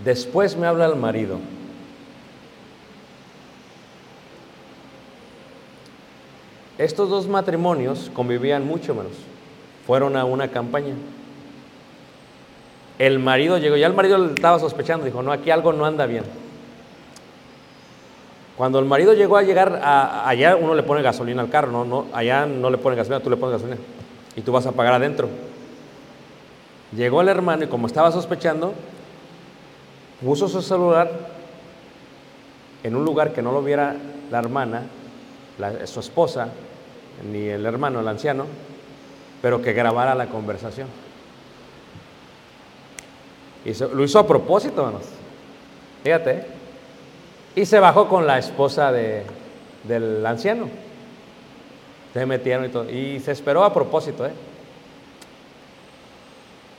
Después 0.03 0.55
me 0.55 0.67
habla 0.67 0.85
el 0.85 0.95
marido. 0.95 1.39
Estos 6.77 7.09
dos 7.09 7.27
matrimonios 7.27 8.11
convivían 8.13 8.65
mucho 8.65 8.93
menos. 8.93 9.13
Fueron 9.85 10.15
a 10.15 10.25
una 10.25 10.49
campaña. 10.49 10.93
El 12.99 13.19
marido 13.19 13.57
llegó, 13.57 13.75
ya 13.77 13.87
el 13.87 13.93
marido 13.93 14.25
estaba 14.27 14.59
sospechando, 14.59 15.05
dijo, 15.05 15.21
no, 15.21 15.31
aquí 15.31 15.49
algo 15.51 15.73
no 15.73 15.85
anda 15.85 16.05
bien. 16.05 16.23
Cuando 18.57 18.79
el 18.79 18.85
marido 18.85 19.13
llegó 19.13 19.37
a 19.37 19.43
llegar, 19.43 19.81
a, 19.83 20.27
allá 20.27 20.55
uno 20.55 20.73
le 20.73 20.81
pone 20.81 21.03
gasolina 21.03 21.41
al 21.41 21.49
carro, 21.49 21.71
no, 21.71 21.85
no, 21.85 22.07
allá 22.11 22.47
no 22.47 22.71
le 22.71 22.79
pone 22.79 22.95
gasolina, 22.95 23.23
tú 23.23 23.29
le 23.29 23.37
pones 23.37 23.53
gasolina 23.53 23.77
y 24.35 24.41
tú 24.41 24.51
vas 24.51 24.65
a 24.65 24.71
pagar 24.71 24.93
adentro. 24.93 25.29
Llegó 26.95 27.21
el 27.21 27.27
hermano 27.27 27.65
y 27.65 27.67
como 27.67 27.85
estaba 27.85 28.11
sospechando, 28.11 28.73
puso 30.23 30.47
su 30.47 30.61
celular 30.61 31.09
en 32.83 32.95
un 32.95 33.05
lugar 33.05 33.33
que 33.33 33.41
no 33.41 33.51
lo 33.51 33.61
viera 33.61 33.95
la 34.31 34.39
hermana, 34.39 34.83
su 35.85 35.99
esposa, 35.99 36.49
ni 37.31 37.47
el 37.47 37.65
hermano, 37.65 37.99
el 37.99 38.07
anciano, 38.07 38.45
pero 39.41 39.61
que 39.61 39.73
grabara 39.73 40.15
la 40.15 40.27
conversación. 40.27 40.87
Y 43.65 43.73
lo 43.73 44.03
hizo 44.03 44.19
a 44.19 44.27
propósito, 44.27 44.81
hermanos. 44.85 45.07
Fíjate. 46.03 46.45
Y 47.55 47.65
se 47.65 47.79
bajó 47.79 48.07
con 48.07 48.25
la 48.27 48.37
esposa 48.37 48.91
de- 48.91 49.23
del 49.83 50.25
anciano. 50.25 50.69
Se 52.13 52.25
metieron 52.25 52.65
y 52.65 52.69
todo. 52.69 52.89
Y 52.89 53.19
se 53.19 53.31
esperó 53.31 53.63
a 53.63 53.73
propósito, 53.73 54.25
¿eh? 54.25 54.31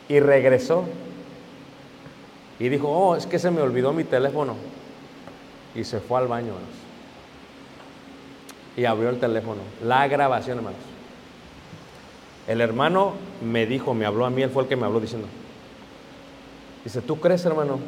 Y 0.08 0.20
regresó. 0.20 0.84
Y 2.58 2.68
dijo, 2.68 2.88
oh, 2.88 3.16
es 3.16 3.26
que 3.26 3.38
se 3.38 3.50
me 3.50 3.60
olvidó 3.60 3.92
mi 3.92 4.04
teléfono. 4.04 4.54
Y 5.74 5.84
se 5.84 6.00
fue 6.00 6.18
al 6.18 6.26
baño, 6.26 6.48
hermanos. 6.48 6.74
Y 8.76 8.84
abrió 8.84 9.10
el 9.10 9.18
teléfono. 9.18 9.60
La 9.84 10.08
grabación, 10.08 10.58
hermanos. 10.58 10.80
El 12.46 12.60
hermano 12.60 13.14
me 13.42 13.66
dijo, 13.66 13.94
me 13.94 14.06
habló 14.06 14.24
a 14.24 14.30
mí, 14.30 14.42
él 14.42 14.50
fue 14.50 14.62
el 14.62 14.68
que 14.68 14.76
me 14.76 14.86
habló 14.86 15.00
diciendo. 15.00 15.28
Dice, 16.82 17.02
¿tú 17.02 17.20
crees, 17.20 17.44
hermano? 17.44 17.78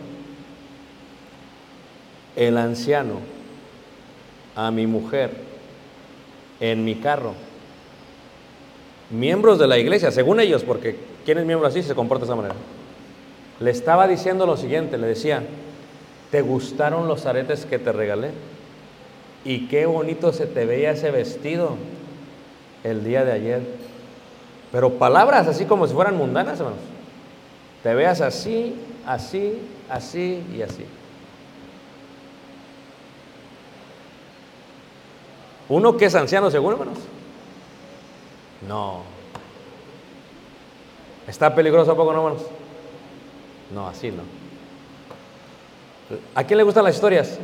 El 2.36 2.58
anciano 2.58 3.14
a 4.54 4.70
mi 4.70 4.86
mujer 4.86 5.32
en 6.60 6.84
mi 6.84 6.96
carro. 6.96 7.34
Miembros 9.10 9.58
de 9.58 9.66
la 9.66 9.78
iglesia, 9.78 10.10
según 10.10 10.38
ellos, 10.38 10.62
porque 10.62 10.96
¿quién 11.24 11.38
es 11.38 11.46
miembro 11.46 11.66
así 11.66 11.82
se 11.82 11.94
comporta 11.94 12.24
de 12.24 12.30
esa 12.30 12.36
manera? 12.36 12.54
Le 13.60 13.70
estaba 13.70 14.08
diciendo 14.08 14.46
lo 14.46 14.56
siguiente, 14.56 14.96
le 14.96 15.06
decía, 15.06 15.42
¿te 16.30 16.40
gustaron 16.40 17.06
los 17.06 17.26
aretes 17.26 17.66
que 17.66 17.78
te 17.78 17.92
regalé? 17.92 18.30
Y 19.44 19.68
qué 19.68 19.84
bonito 19.84 20.32
se 20.32 20.46
te 20.46 20.64
veía 20.64 20.92
ese 20.92 21.10
vestido 21.10 21.76
el 22.82 23.04
día 23.04 23.24
de 23.24 23.32
ayer. 23.32 23.62
Pero 24.72 24.94
palabras 24.94 25.46
así 25.46 25.66
como 25.66 25.86
si 25.86 25.92
fueran 25.92 26.16
mundanas, 26.16 26.58
hermanos. 26.58 26.80
Te 27.82 27.94
veas 27.94 28.22
así, 28.22 28.74
así, 29.06 29.58
así 29.90 30.42
y 30.54 30.62
así. 30.62 30.86
Uno 35.68 35.96
que 35.98 36.06
es 36.06 36.14
anciano, 36.14 36.50
seguro, 36.50 36.76
hermanos. 36.76 36.98
No. 38.66 39.02
¿Está 41.26 41.54
peligroso 41.54 41.92
a 41.92 41.96
poco, 41.96 42.12
no, 42.12 42.26
hermanos? 42.26 42.59
No, 43.72 43.86
así 43.86 44.10
no. 44.10 44.22
¿A 46.34 46.44
quién 46.44 46.58
le 46.58 46.64
gustan 46.64 46.84
las 46.84 46.94
historias? 46.94 47.38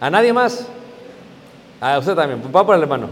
¿A 0.00 0.08
nadie 0.08 0.32
más? 0.32 0.66
A 1.80 1.98
usted 1.98 2.14
también. 2.14 2.42
Va 2.54 2.64
por 2.64 2.74
el 2.74 2.82
hermano. 2.82 3.08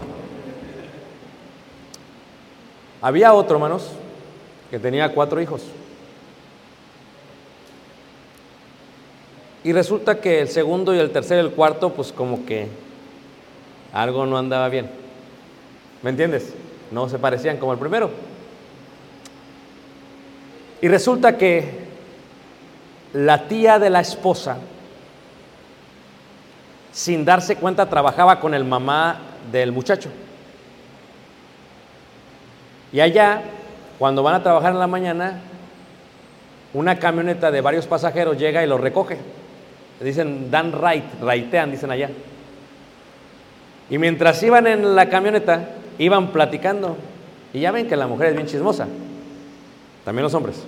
Había 3.01 3.33
otro, 3.33 3.55
hermanos, 3.55 3.91
que 4.71 4.79
tenía 4.79 5.13
cuatro 5.13 5.39
hijos. 5.39 5.63
Y 9.63 9.71
resulta 9.71 10.19
que 10.19 10.41
el 10.41 10.49
segundo 10.49 10.95
y 10.95 10.99
el 10.99 11.11
tercero 11.11 11.41
y 11.41 11.45
el 11.45 11.53
cuarto, 11.53 11.93
pues 11.93 12.11
como 12.11 12.45
que 12.45 12.67
algo 13.93 14.25
no 14.25 14.37
andaba 14.37 14.69
bien. 14.69 14.89
¿Me 16.01 16.09
entiendes? 16.09 16.53
No 16.91 17.07
se 17.07 17.19
parecían 17.19 17.57
como 17.57 17.73
el 17.73 17.79
primero. 17.79 18.09
Y 20.81 20.87
resulta 20.87 21.37
que 21.37 21.87
la 23.13 23.47
tía 23.47 23.79
de 23.79 23.89
la 23.89 24.01
esposa, 24.01 24.57
sin 26.91 27.25
darse 27.25 27.55
cuenta, 27.55 27.89
trabajaba 27.89 28.39
con 28.39 28.53
el 28.53 28.63
mamá 28.63 29.19
del 29.51 29.71
muchacho. 29.71 30.09
Y 32.91 32.99
allá, 33.01 33.41
cuando 33.97 34.23
van 34.23 34.35
a 34.35 34.43
trabajar 34.43 34.71
en 34.71 34.79
la 34.79 34.87
mañana, 34.87 35.41
una 36.73 36.97
camioneta 36.97 37.51
de 37.51 37.61
varios 37.61 37.87
pasajeros 37.87 38.37
llega 38.37 38.63
y 38.63 38.67
los 38.67 38.79
recoge. 38.79 39.17
Dicen, 39.99 40.49
dan 40.49 40.71
right, 40.71 41.03
raitean, 41.21 41.71
dicen 41.71 41.91
allá. 41.91 42.09
Y 43.89 43.97
mientras 43.97 44.41
iban 44.43 44.67
en 44.67 44.95
la 44.95 45.09
camioneta, 45.09 45.69
iban 45.97 46.31
platicando. 46.31 46.95
Y 47.53 47.61
ya 47.61 47.71
ven 47.71 47.87
que 47.87 47.95
la 47.95 48.07
mujer 48.07 48.27
es 48.27 48.35
bien 48.35 48.47
chismosa. 48.47 48.87
También 50.03 50.23
los 50.23 50.33
hombres. 50.33 50.63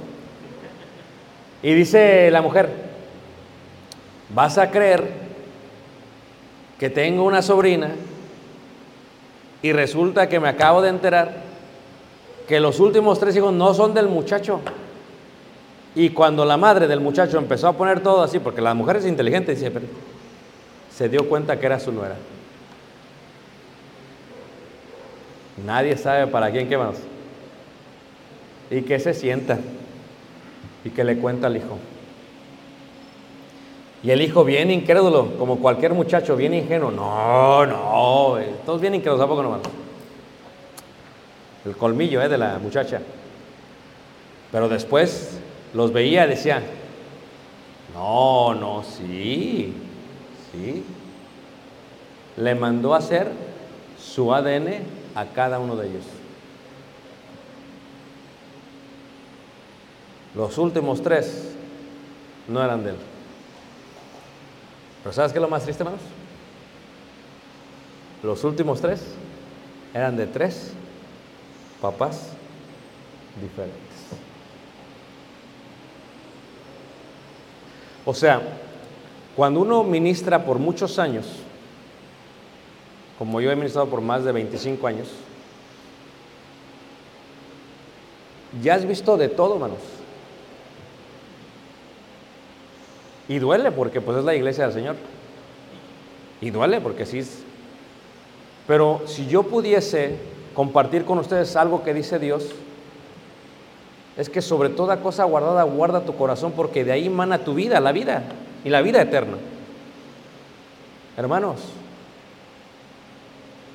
Y 1.64 1.74
dice 1.74 2.30
la 2.32 2.42
mujer, 2.42 2.70
vas 4.34 4.58
a 4.58 4.72
creer 4.72 5.10
que 6.80 6.90
tengo 6.90 7.24
una 7.24 7.42
sobrina 7.42 7.92
y 9.62 9.72
resulta 9.72 10.28
que 10.28 10.40
me 10.40 10.50
acabo 10.50 10.82
de 10.82 10.90
enterar 10.90 11.44
que 12.48 12.60
los 12.60 12.80
últimos 12.80 13.20
tres 13.20 13.36
hijos 13.36 13.54
no 13.54 13.74
son 13.74 13.94
del 13.94 14.08
muchacho. 14.08 14.60
Y 15.94 16.10
cuando 16.10 16.46
la 16.46 16.58
madre 16.58 16.88
del 16.88 17.00
muchacho 17.00 17.38
empezó 17.38 17.68
a 17.68 17.74
poner 17.74 18.02
todo 18.02 18.24
así, 18.24 18.40
porque 18.40 18.62
la 18.62 18.74
mujer 18.74 18.98
es 18.98 19.06
inteligente, 19.06 19.54
dice, 19.54 19.70
pero 19.70 19.86
se 20.92 21.10
dio 21.10 21.28
cuenta 21.30 21.60
que 21.60 21.66
era 21.66 21.80
su 21.80 21.92
nuera. 21.92 22.16
Nadie 25.66 25.98
sabe 25.98 26.28
para 26.28 26.50
quién 26.50 26.68
qué. 26.68 26.78
Y 28.72 28.82
que 28.82 29.00
se 29.00 29.14
sienta 29.14 29.60
y 30.84 30.90
que 30.90 31.04
le 31.04 31.18
cuenta 31.18 31.48
al 31.48 31.58
hijo. 31.58 31.78
Y 34.04 34.10
el 34.10 34.22
hijo 34.22 34.44
bien 34.44 34.72
incrédulo, 34.72 35.38
como 35.38 35.60
cualquier 35.60 35.94
muchacho, 35.94 36.36
bien 36.36 36.54
ingenuo. 36.54 36.90
No, 36.90 37.66
no, 37.68 38.40
eh, 38.40 38.56
todos 38.66 38.82
bien 38.82 38.96
incrédulos, 38.96 39.24
¿a 39.24 39.28
poco 39.28 39.44
no, 39.44 39.60
El 41.66 41.78
colmillo 41.78 42.22
eh, 42.22 42.28
de 42.28 42.38
la 42.38 42.58
muchacha. 42.58 43.00
Pero 44.52 44.68
después 44.68 45.38
los 45.74 45.94
veía 45.94 46.26
y 46.26 46.30
decía, 46.30 46.64
no, 47.94 48.56
no, 48.56 48.84
sí, 48.84 49.74
sí. 50.52 50.84
Le 52.38 52.56
mandó 52.56 52.96
a 52.96 52.98
hacer 52.98 53.28
su 54.00 54.34
ADN 54.34 54.80
a 55.14 55.26
cada 55.26 55.60
uno 55.60 55.76
de 55.76 55.90
ellos. 55.90 56.06
Los 60.36 60.58
últimos 60.58 61.02
tres 61.02 61.50
no 62.48 62.64
eran 62.64 62.84
de 62.84 62.92
él. 62.92 62.96
Pero 65.04 65.14
¿sabes 65.14 65.32
qué 65.32 65.40
es 65.40 65.42
lo 65.42 65.50
más 65.50 65.64
triste, 65.64 65.84
hermanos? 65.84 66.02
Los 68.24 68.44
últimos 68.44 68.80
tres 68.80 69.02
eran 69.94 70.16
de 70.16 70.28
tres 70.28 70.72
papás 71.82 72.30
diferentes. 73.42 73.82
O 78.06 78.14
sea, 78.14 78.42
cuando 79.36 79.60
uno 79.60 79.84
ministra 79.84 80.44
por 80.44 80.60
muchos 80.60 81.00
años, 81.00 81.26
como 83.18 83.42
yo 83.42 83.52
he 83.52 83.56
ministrado 83.56 83.88
por 83.88 84.02
más 84.02 84.24
de 84.24 84.32
25 84.32 84.88
años, 84.88 85.08
ya 88.62 88.76
has 88.76 88.86
visto 88.86 89.18
de 89.18 89.30
todo, 89.30 89.56
hermanos. 89.56 90.01
Y 93.32 93.40
duele 93.40 93.72
porque 93.72 94.02
pues 94.02 94.18
es 94.18 94.26
la 94.26 94.36
iglesia 94.36 94.66
del 94.66 94.74
Señor. 94.74 94.98
Y 96.42 96.50
duele 96.50 96.82
porque 96.82 97.06
sí. 97.06 97.24
Pero 98.68 99.04
si 99.06 99.26
yo 99.28 99.44
pudiese 99.44 100.18
compartir 100.54 101.06
con 101.06 101.18
ustedes 101.18 101.56
algo 101.56 101.82
que 101.82 101.94
dice 101.94 102.20
Dios, 102.20 102.50
es 104.18 104.30
que 104.30 104.42
sobre 104.42 104.68
toda 104.68 105.00
cosa 105.00 105.24
guardada 105.24 105.64
guarda 105.64 106.02
tu 106.02 106.14
corazón 106.18 106.52
porque 106.52 106.84
de 106.84 106.92
ahí 106.92 107.10
mana 107.10 107.38
tu 107.38 107.54
vida, 107.54 107.80
la 107.80 107.94
vida 107.94 108.24
y 108.66 108.70
la 108.70 108.82
vida 108.82 109.02
eterna. 109.02 109.38
Hermanos, 111.16 111.62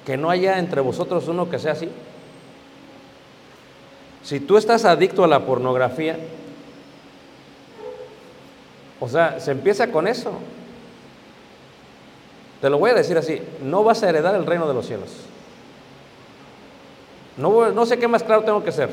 que 0.04 0.18
no 0.18 0.28
haya 0.28 0.58
entre 0.58 0.82
vosotros 0.82 1.28
uno 1.28 1.48
que 1.48 1.58
sea 1.58 1.72
así. 1.72 1.88
Si 4.22 4.38
tú 4.38 4.58
estás 4.58 4.84
adicto 4.84 5.24
a 5.24 5.28
la 5.28 5.46
pornografía, 5.46 6.18
o 9.00 9.08
sea, 9.08 9.40
se 9.40 9.50
empieza 9.50 9.90
con 9.90 10.06
eso. 10.06 10.32
Te 12.60 12.70
lo 12.70 12.78
voy 12.78 12.90
a 12.90 12.94
decir 12.94 13.18
así, 13.18 13.40
no 13.62 13.84
vas 13.84 14.02
a 14.02 14.08
heredar 14.08 14.34
el 14.34 14.46
reino 14.46 14.66
de 14.66 14.74
los 14.74 14.86
cielos. 14.86 15.10
No, 17.36 17.84
sé 17.84 17.98
qué 17.98 18.08
más 18.08 18.22
claro 18.22 18.42
tengo 18.42 18.64
que 18.64 18.72
ser. 18.72 18.88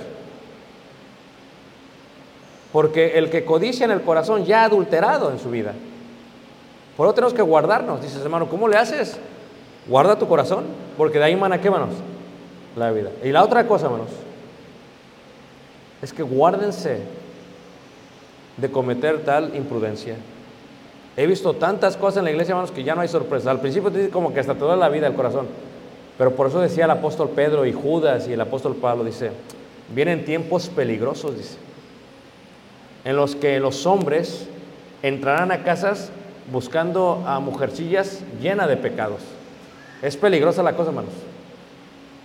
Porque 2.74 3.18
el 3.18 3.30
que 3.30 3.46
codicia 3.46 3.86
en 3.86 3.92
el 3.92 4.02
corazón 4.02 4.46
ya 4.46 4.62
ha 4.62 4.66
adulterado 4.66 5.32
en 5.32 5.40
su 5.40 5.50
vida. 5.50 5.74
Por 6.98 7.08
eso 7.08 7.14
tenemos 7.14 7.34
que 7.34 7.42
guardarnos. 7.42 8.02
Dices, 8.02 8.22
hermano, 8.22 8.50
¿cómo 8.50 8.68
le 8.68 8.76
haces? 8.76 9.18
Guarda 9.88 10.18
tu 10.18 10.28
corazón, 10.28 10.66
porque 10.98 11.20
de 11.20 11.26
ahí 11.26 11.36
mana 11.36 11.62
qué, 11.62 11.68
hermanos? 11.68 11.96
La 12.76 12.92
vida. 12.92 13.12
Y 13.24 13.30
la 13.30 13.44
otra 13.44 13.66
cosa, 13.66 13.86
hermanos, 13.86 14.10
es 16.02 16.12
que 16.12 16.24
guárdense 16.24 17.02
de 18.58 18.72
cometer 18.72 19.24
tal 19.24 19.56
imprudencia. 19.56 20.16
He 21.16 21.28
visto 21.28 21.54
tantas 21.54 21.96
cosas 21.96 22.18
en 22.18 22.26
la 22.26 22.32
iglesia, 22.32 22.54
hermanos, 22.54 22.72
que 22.72 22.84
ya 22.84 22.96
no 22.96 23.02
hay 23.02 23.08
sorpresa. 23.08 23.52
Al 23.52 23.60
principio 23.60 23.92
te 23.92 24.00
dice 24.00 24.10
como 24.10 24.34
que 24.34 24.40
hasta 24.40 24.56
toda 24.56 24.76
la 24.76 24.90
vida 24.90 25.08
el 25.08 25.14
corazón. 25.14 25.48
Pero 26.18 26.36
por 26.36 26.48
eso 26.48 26.60
decía 26.60 26.86
el 26.86 26.92
apóstol 26.92 27.30
Pedro 27.30 27.66
y 27.66 27.74
Judas 27.74 28.28
y 28.28 28.34
el 28.34 28.42
apóstol 28.42 28.76
Pablo, 28.76 29.04
dice, 29.04 29.32
vienen 29.94 30.26
tiempos 30.26 30.70
peligrosos, 30.70 31.38
dice, 31.38 31.58
en 33.06 33.16
los 33.16 33.36
que 33.36 33.60
los 33.60 33.86
hombres 33.86 34.48
entrarán 35.02 35.52
a 35.52 35.64
casas 35.64 36.12
buscando 36.52 37.24
a 37.26 37.40
mujercillas 37.40 38.22
llenas 38.42 38.68
de 38.68 38.78
pecados. 38.78 39.22
Es 40.02 40.18
peligrosa 40.18 40.64
la 40.64 40.76
cosa, 40.76 40.90
hermanos. 40.90 41.14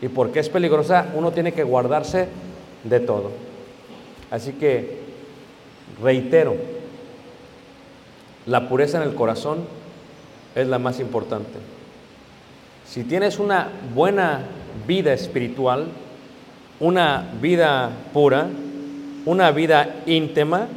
Y 0.01 0.09
porque 0.09 0.41
es 0.41 0.49
peligrosa, 0.49 1.07
uno 1.15 1.33
tiene 1.33 1.53
que 1.53 1.65
guardarse 1.65 2.29
de 2.85 3.01
todo. 3.01 3.31
Así 4.31 4.53
que 4.53 4.98
Reitero, 6.03 6.57
la 8.47 8.69
pureza 8.69 9.03
en 9.03 9.09
el 9.09 9.15
corazón 9.15 9.65
es 10.55 10.67
la 10.67 10.79
más 10.79 11.01
importante. 11.01 11.59
Si 12.87 13.05
tienes 13.05 13.39
una 13.39 13.69
buena 13.95 14.41
vida 14.87 15.13
espiritual, 15.13 15.87
una 16.81 17.31
vida 17.41 17.91
pura, 18.13 18.47
una 19.27 19.51
vida 19.51 19.97
íntima, 20.07 20.69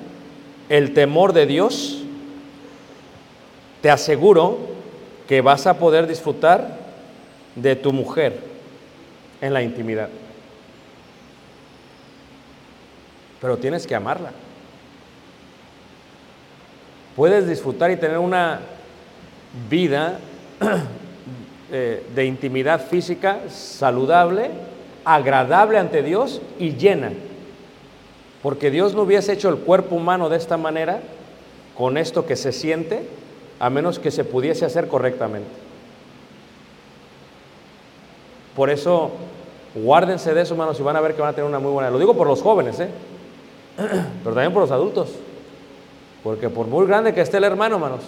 el 0.68 0.94
temor 0.94 1.34
de 1.34 1.46
Dios, 1.46 2.04
te 3.82 3.90
aseguro 3.90 4.58
que 5.28 5.42
vas 5.42 5.68
a 5.68 5.78
poder 5.78 6.08
disfrutar 6.08 6.78
de 7.56 7.76
tu 7.76 7.94
mujer 7.94 8.40
en 9.40 9.54
la 9.54 9.62
intimidad. 9.62 10.10
Pero 13.40 13.58
tienes 13.58 13.88
que 13.88 13.96
amarla. 13.96 14.32
Puedes 17.16 17.48
disfrutar 17.48 17.92
y 17.92 17.98
tener 17.98 18.18
una 18.18 18.60
vida 19.70 20.20
eh, 21.72 22.04
de 22.14 22.26
intimidad 22.26 22.86
física 22.86 23.40
saludable, 23.50 24.52
agradable 25.06 25.78
ante 25.78 26.04
Dios 26.04 26.42
y 26.60 26.76
llena. 26.76 27.12
Porque 28.42 28.72
Dios 28.72 28.96
no 28.96 29.04
hubiese 29.04 29.34
hecho 29.34 29.50
el 29.50 29.58
cuerpo 29.58 29.96
humano 29.96 30.30
de 30.30 30.38
esta 30.38 30.58
manera, 30.58 31.02
con 31.78 31.98
esto 31.98 32.26
que 32.26 32.36
se 32.36 32.52
siente, 32.52 33.08
a 33.60 33.70
menos 33.70 34.00
que 34.00 34.12
se 34.12 34.24
pudiese 34.24 34.66
hacer 34.66 34.88
correctamente. 34.88 35.50
Por 38.56 38.70
eso, 38.70 39.12
guárdense 39.76 40.34
de 40.34 40.42
eso, 40.42 40.56
hermanos, 40.56 40.80
y 40.80 40.84
van 40.84 40.96
a 40.96 41.02
ver 41.02 41.16
que 41.16 41.22
van 41.22 41.30
a 41.30 41.34
tener 41.34 41.48
una 41.48 41.60
muy 41.60 41.72
buena. 41.72 41.90
Lo 41.90 42.00
digo 42.00 42.16
por 42.16 42.28
los 42.28 42.42
jóvenes, 42.42 42.80
¿eh? 42.80 42.90
pero 43.78 44.36
también 44.36 44.52
por 44.52 44.64
los 44.64 44.72
adultos. 44.72 45.10
Porque 46.24 46.50
por 46.50 46.68
muy 46.68 46.86
grande 46.86 47.14
que 47.14 47.22
esté 47.22 47.38
el 47.38 47.44
hermano, 47.44 47.76
hermanos, 47.76 48.04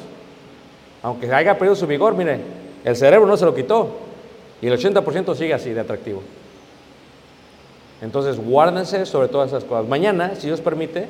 aunque 1.02 1.32
haya 1.34 1.58
perdido 1.58 1.76
su 1.76 1.88
vigor, 1.88 2.16
mire, 2.16 2.40
el 2.84 2.96
cerebro 2.96 3.28
no 3.28 3.38
se 3.38 3.46
lo 3.46 3.56
quitó. 3.56 3.90
Y 4.62 4.68
el 4.68 4.78
80% 4.78 5.36
sigue 5.36 5.54
así 5.54 5.72
de 5.72 5.82
atractivo. 5.82 6.22
Entonces, 8.02 8.38
guárdense 8.38 9.06
sobre 9.06 9.28
todas 9.28 9.50
esas 9.50 9.64
cosas. 9.64 9.88
Mañana, 9.88 10.36
si 10.36 10.48
Dios 10.48 10.62
permite, 10.62 11.08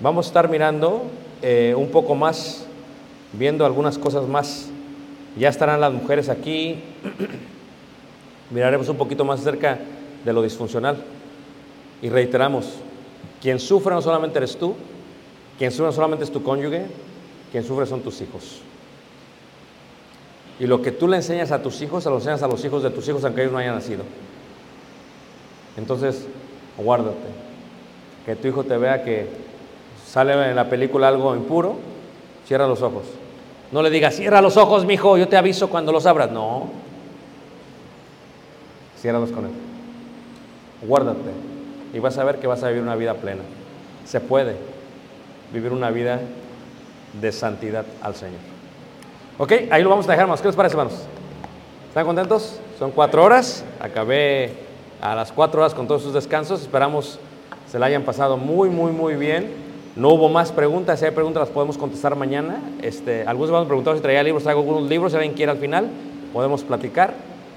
vamos 0.00 0.26
a 0.26 0.28
estar 0.28 0.48
mirando 0.48 1.02
eh, 1.42 1.74
un 1.76 1.88
poco 1.88 2.14
más, 2.14 2.66
viendo 3.32 3.64
algunas 3.64 3.96
cosas 3.98 4.26
más. 4.26 4.68
Ya 5.38 5.48
estarán 5.48 5.80
las 5.80 5.92
mujeres 5.92 6.28
aquí. 6.28 6.82
Miraremos 8.50 8.88
un 8.88 8.96
poquito 8.96 9.24
más 9.24 9.40
cerca 9.40 9.78
de 10.24 10.32
lo 10.32 10.42
disfuncional. 10.42 10.96
Y 12.02 12.08
reiteramos, 12.08 12.66
quien 13.40 13.58
sufre 13.58 13.94
no 13.94 14.02
solamente 14.02 14.38
eres 14.38 14.56
tú, 14.56 14.74
quien 15.58 15.70
sufre 15.70 15.92
solamente 15.92 16.24
es 16.24 16.32
tu 16.32 16.42
cónyuge, 16.42 16.86
quien 17.52 17.64
sufre 17.64 17.86
son 17.86 18.00
tus 18.00 18.20
hijos. 18.20 18.60
Y 20.58 20.66
lo 20.66 20.82
que 20.82 20.92
tú 20.92 21.08
le 21.08 21.16
enseñas 21.16 21.50
a 21.52 21.62
tus 21.62 21.80
hijos, 21.82 22.04
se 22.04 22.10
lo 22.10 22.16
enseñas 22.16 22.42
a 22.42 22.48
los 22.48 22.64
hijos 22.64 22.82
de 22.82 22.90
tus 22.90 23.08
hijos, 23.08 23.24
aunque 23.24 23.42
ellos 23.42 23.52
no 23.52 23.58
hayan 23.58 23.74
nacido. 23.74 24.04
Entonces, 25.76 26.26
guárdate. 26.76 27.14
Que 28.26 28.36
tu 28.36 28.48
hijo 28.48 28.64
te 28.64 28.76
vea 28.76 29.02
que 29.02 29.28
sale 30.06 30.50
en 30.50 30.56
la 30.56 30.68
película 30.68 31.08
algo 31.08 31.34
impuro, 31.34 31.76
cierra 32.46 32.66
los 32.66 32.82
ojos. 32.82 33.02
No 33.72 33.82
le 33.82 33.90
digas, 33.90 34.14
cierra 34.14 34.40
los 34.40 34.56
ojos, 34.56 34.84
mijo, 34.84 35.18
yo 35.18 35.28
te 35.28 35.36
aviso 35.36 35.68
cuando 35.68 35.90
los 35.90 36.06
abras. 36.06 36.30
No. 36.30 36.68
Ciérralos 39.00 39.32
con 39.32 39.46
él. 39.46 39.50
Guárdate. 40.86 41.30
Y 41.92 41.98
vas 41.98 42.16
a 42.16 42.24
ver 42.24 42.38
que 42.38 42.46
vas 42.46 42.62
a 42.62 42.68
vivir 42.68 42.82
una 42.82 42.96
vida 42.96 43.14
plena. 43.14 43.42
Se 44.04 44.20
puede 44.20 44.56
vivir 45.52 45.72
una 45.72 45.90
vida 45.90 46.20
de 47.20 47.32
santidad 47.32 47.84
al 48.02 48.14
Señor. 48.14 48.40
Ok, 49.38 49.52
ahí 49.70 49.82
lo 49.82 49.90
vamos 49.90 50.06
a 50.06 50.12
dejar, 50.12 50.22
hermanos. 50.22 50.40
¿Qué 50.40 50.48
les 50.48 50.56
parece, 50.56 50.74
hermanos? 50.74 51.00
¿Están 51.88 52.06
contentos? 52.06 52.60
Son 52.78 52.90
cuatro 52.90 53.22
horas. 53.24 53.64
Acabé 53.80 54.52
a 55.00 55.14
las 55.14 55.32
cuatro 55.32 55.60
horas 55.60 55.74
con 55.74 55.86
todos 55.86 56.02
sus 56.02 56.14
descansos. 56.14 56.62
Esperamos 56.62 57.18
se 57.74 57.80
la 57.80 57.86
hayan 57.86 58.04
pasado 58.04 58.36
muy, 58.36 58.70
muy, 58.70 58.92
muy 58.92 59.16
bien. 59.16 59.50
No 59.96 60.10
hubo 60.10 60.28
más 60.28 60.52
preguntas. 60.52 61.00
Si 61.00 61.06
hay 61.06 61.10
preguntas, 61.10 61.40
las 61.40 61.50
podemos 61.50 61.76
contestar 61.76 62.14
mañana. 62.14 62.60
Este, 62.80 63.24
algunos 63.26 63.50
me 63.50 63.56
han 63.58 63.66
preguntado 63.66 63.96
si 63.96 64.02
traía 64.02 64.22
libros. 64.22 64.44
Traigo 64.44 64.60
algunos 64.60 64.88
libros. 64.88 65.10
Si 65.10 65.16
alguien 65.16 65.34
quiere 65.34 65.50
al 65.50 65.58
final, 65.58 65.88
podemos 66.32 66.62
platicar. 66.62 67.14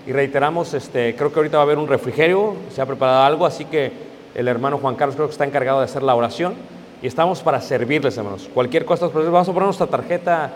Y 0.07 0.13
reiteramos, 0.13 0.73
este, 0.73 1.15
creo 1.15 1.31
que 1.31 1.39
ahorita 1.39 1.57
va 1.57 1.63
a 1.63 1.65
haber 1.65 1.77
un 1.77 1.87
refrigerio. 1.87 2.55
Se 2.73 2.81
ha 2.81 2.87
preparado 2.87 3.21
algo. 3.21 3.45
Así 3.45 3.65
que 3.65 3.91
el 4.33 4.47
hermano 4.47 4.79
Juan 4.79 4.95
Carlos 4.95 5.15
creo 5.15 5.27
que 5.27 5.33
está 5.33 5.45
encargado 5.45 5.77
de 5.79 5.85
hacer 5.85 6.01
la 6.01 6.15
oración. 6.15 6.55
Y 7.01 7.05
estamos 7.07 7.41
para 7.41 7.61
servirles, 7.61 8.17
hermanos. 8.17 8.49
Cualquier 8.51 8.83
cosa, 8.83 9.09
pues, 9.09 9.25
vamos 9.25 9.47
a 9.47 9.53
poner 9.53 9.65
nuestra 9.65 9.85
tarjeta 9.85 10.51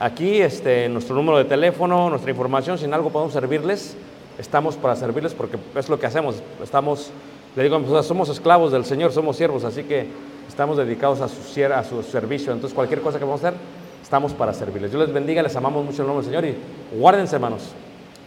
aquí, 0.00 0.40
este, 0.40 0.88
nuestro 0.88 1.14
número 1.14 1.36
de 1.36 1.44
teléfono, 1.44 2.08
nuestra 2.08 2.30
información. 2.30 2.78
Si 2.78 2.86
en 2.86 2.94
algo 2.94 3.10
podemos 3.10 3.34
servirles, 3.34 3.94
estamos 4.38 4.76
para 4.76 4.96
servirles 4.96 5.34
porque 5.34 5.58
es 5.76 5.88
lo 5.90 6.00
que 6.00 6.06
hacemos. 6.06 6.36
Estamos, 6.62 7.10
le 7.54 7.62
digo 7.62 7.76
a 7.76 8.02
somos 8.02 8.30
esclavos 8.30 8.72
del 8.72 8.86
Señor, 8.86 9.12
somos 9.12 9.36
siervos, 9.36 9.64
así 9.64 9.84
que 9.84 10.06
estamos 10.48 10.78
dedicados 10.78 11.20
a 11.20 11.28
su, 11.28 11.64
a 11.64 11.84
su 11.84 12.02
servicio. 12.02 12.52
Entonces, 12.52 12.74
cualquier 12.74 13.02
cosa 13.02 13.18
que 13.18 13.26
vamos 13.26 13.44
a 13.44 13.48
hacer, 13.48 13.60
estamos 14.02 14.32
para 14.32 14.54
servirles. 14.54 14.92
Dios 14.92 15.04
les 15.04 15.12
bendiga, 15.12 15.42
les 15.42 15.54
amamos 15.56 15.84
mucho 15.84 15.96
en 15.96 16.08
el 16.08 16.14
nombre 16.14 16.26
del 16.26 16.34
Señor 16.34 16.56
y 16.56 16.98
guárdense, 16.98 17.36
hermanos. 17.36 17.68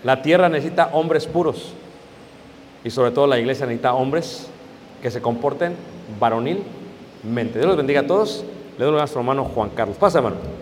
La 0.04 0.22
tierra 0.22 0.50
necesita 0.50 0.92
hombres 0.94 1.26
puros 1.26 1.74
y 2.84 2.92
sobre 2.92 3.10
todo 3.10 3.26
la 3.26 3.40
iglesia 3.40 3.66
necesita 3.66 3.96
hombres 3.96 4.50
que 5.02 5.10
se 5.10 5.20
comporten 5.20 5.76
varonilmente. 7.26 7.60
Dios 7.60 7.68
los 7.68 7.78
bendiga 7.78 8.02
a 8.02 8.08
todos. 8.08 8.44
Le 8.78 8.86
doy 8.86 8.96
a 8.96 9.00
nuestro 9.00 9.22
hermano 9.22 9.46
Juan 9.46 9.70
Carlos. 9.70 9.98
Pasa, 9.98 10.20
hermano. 10.20 10.55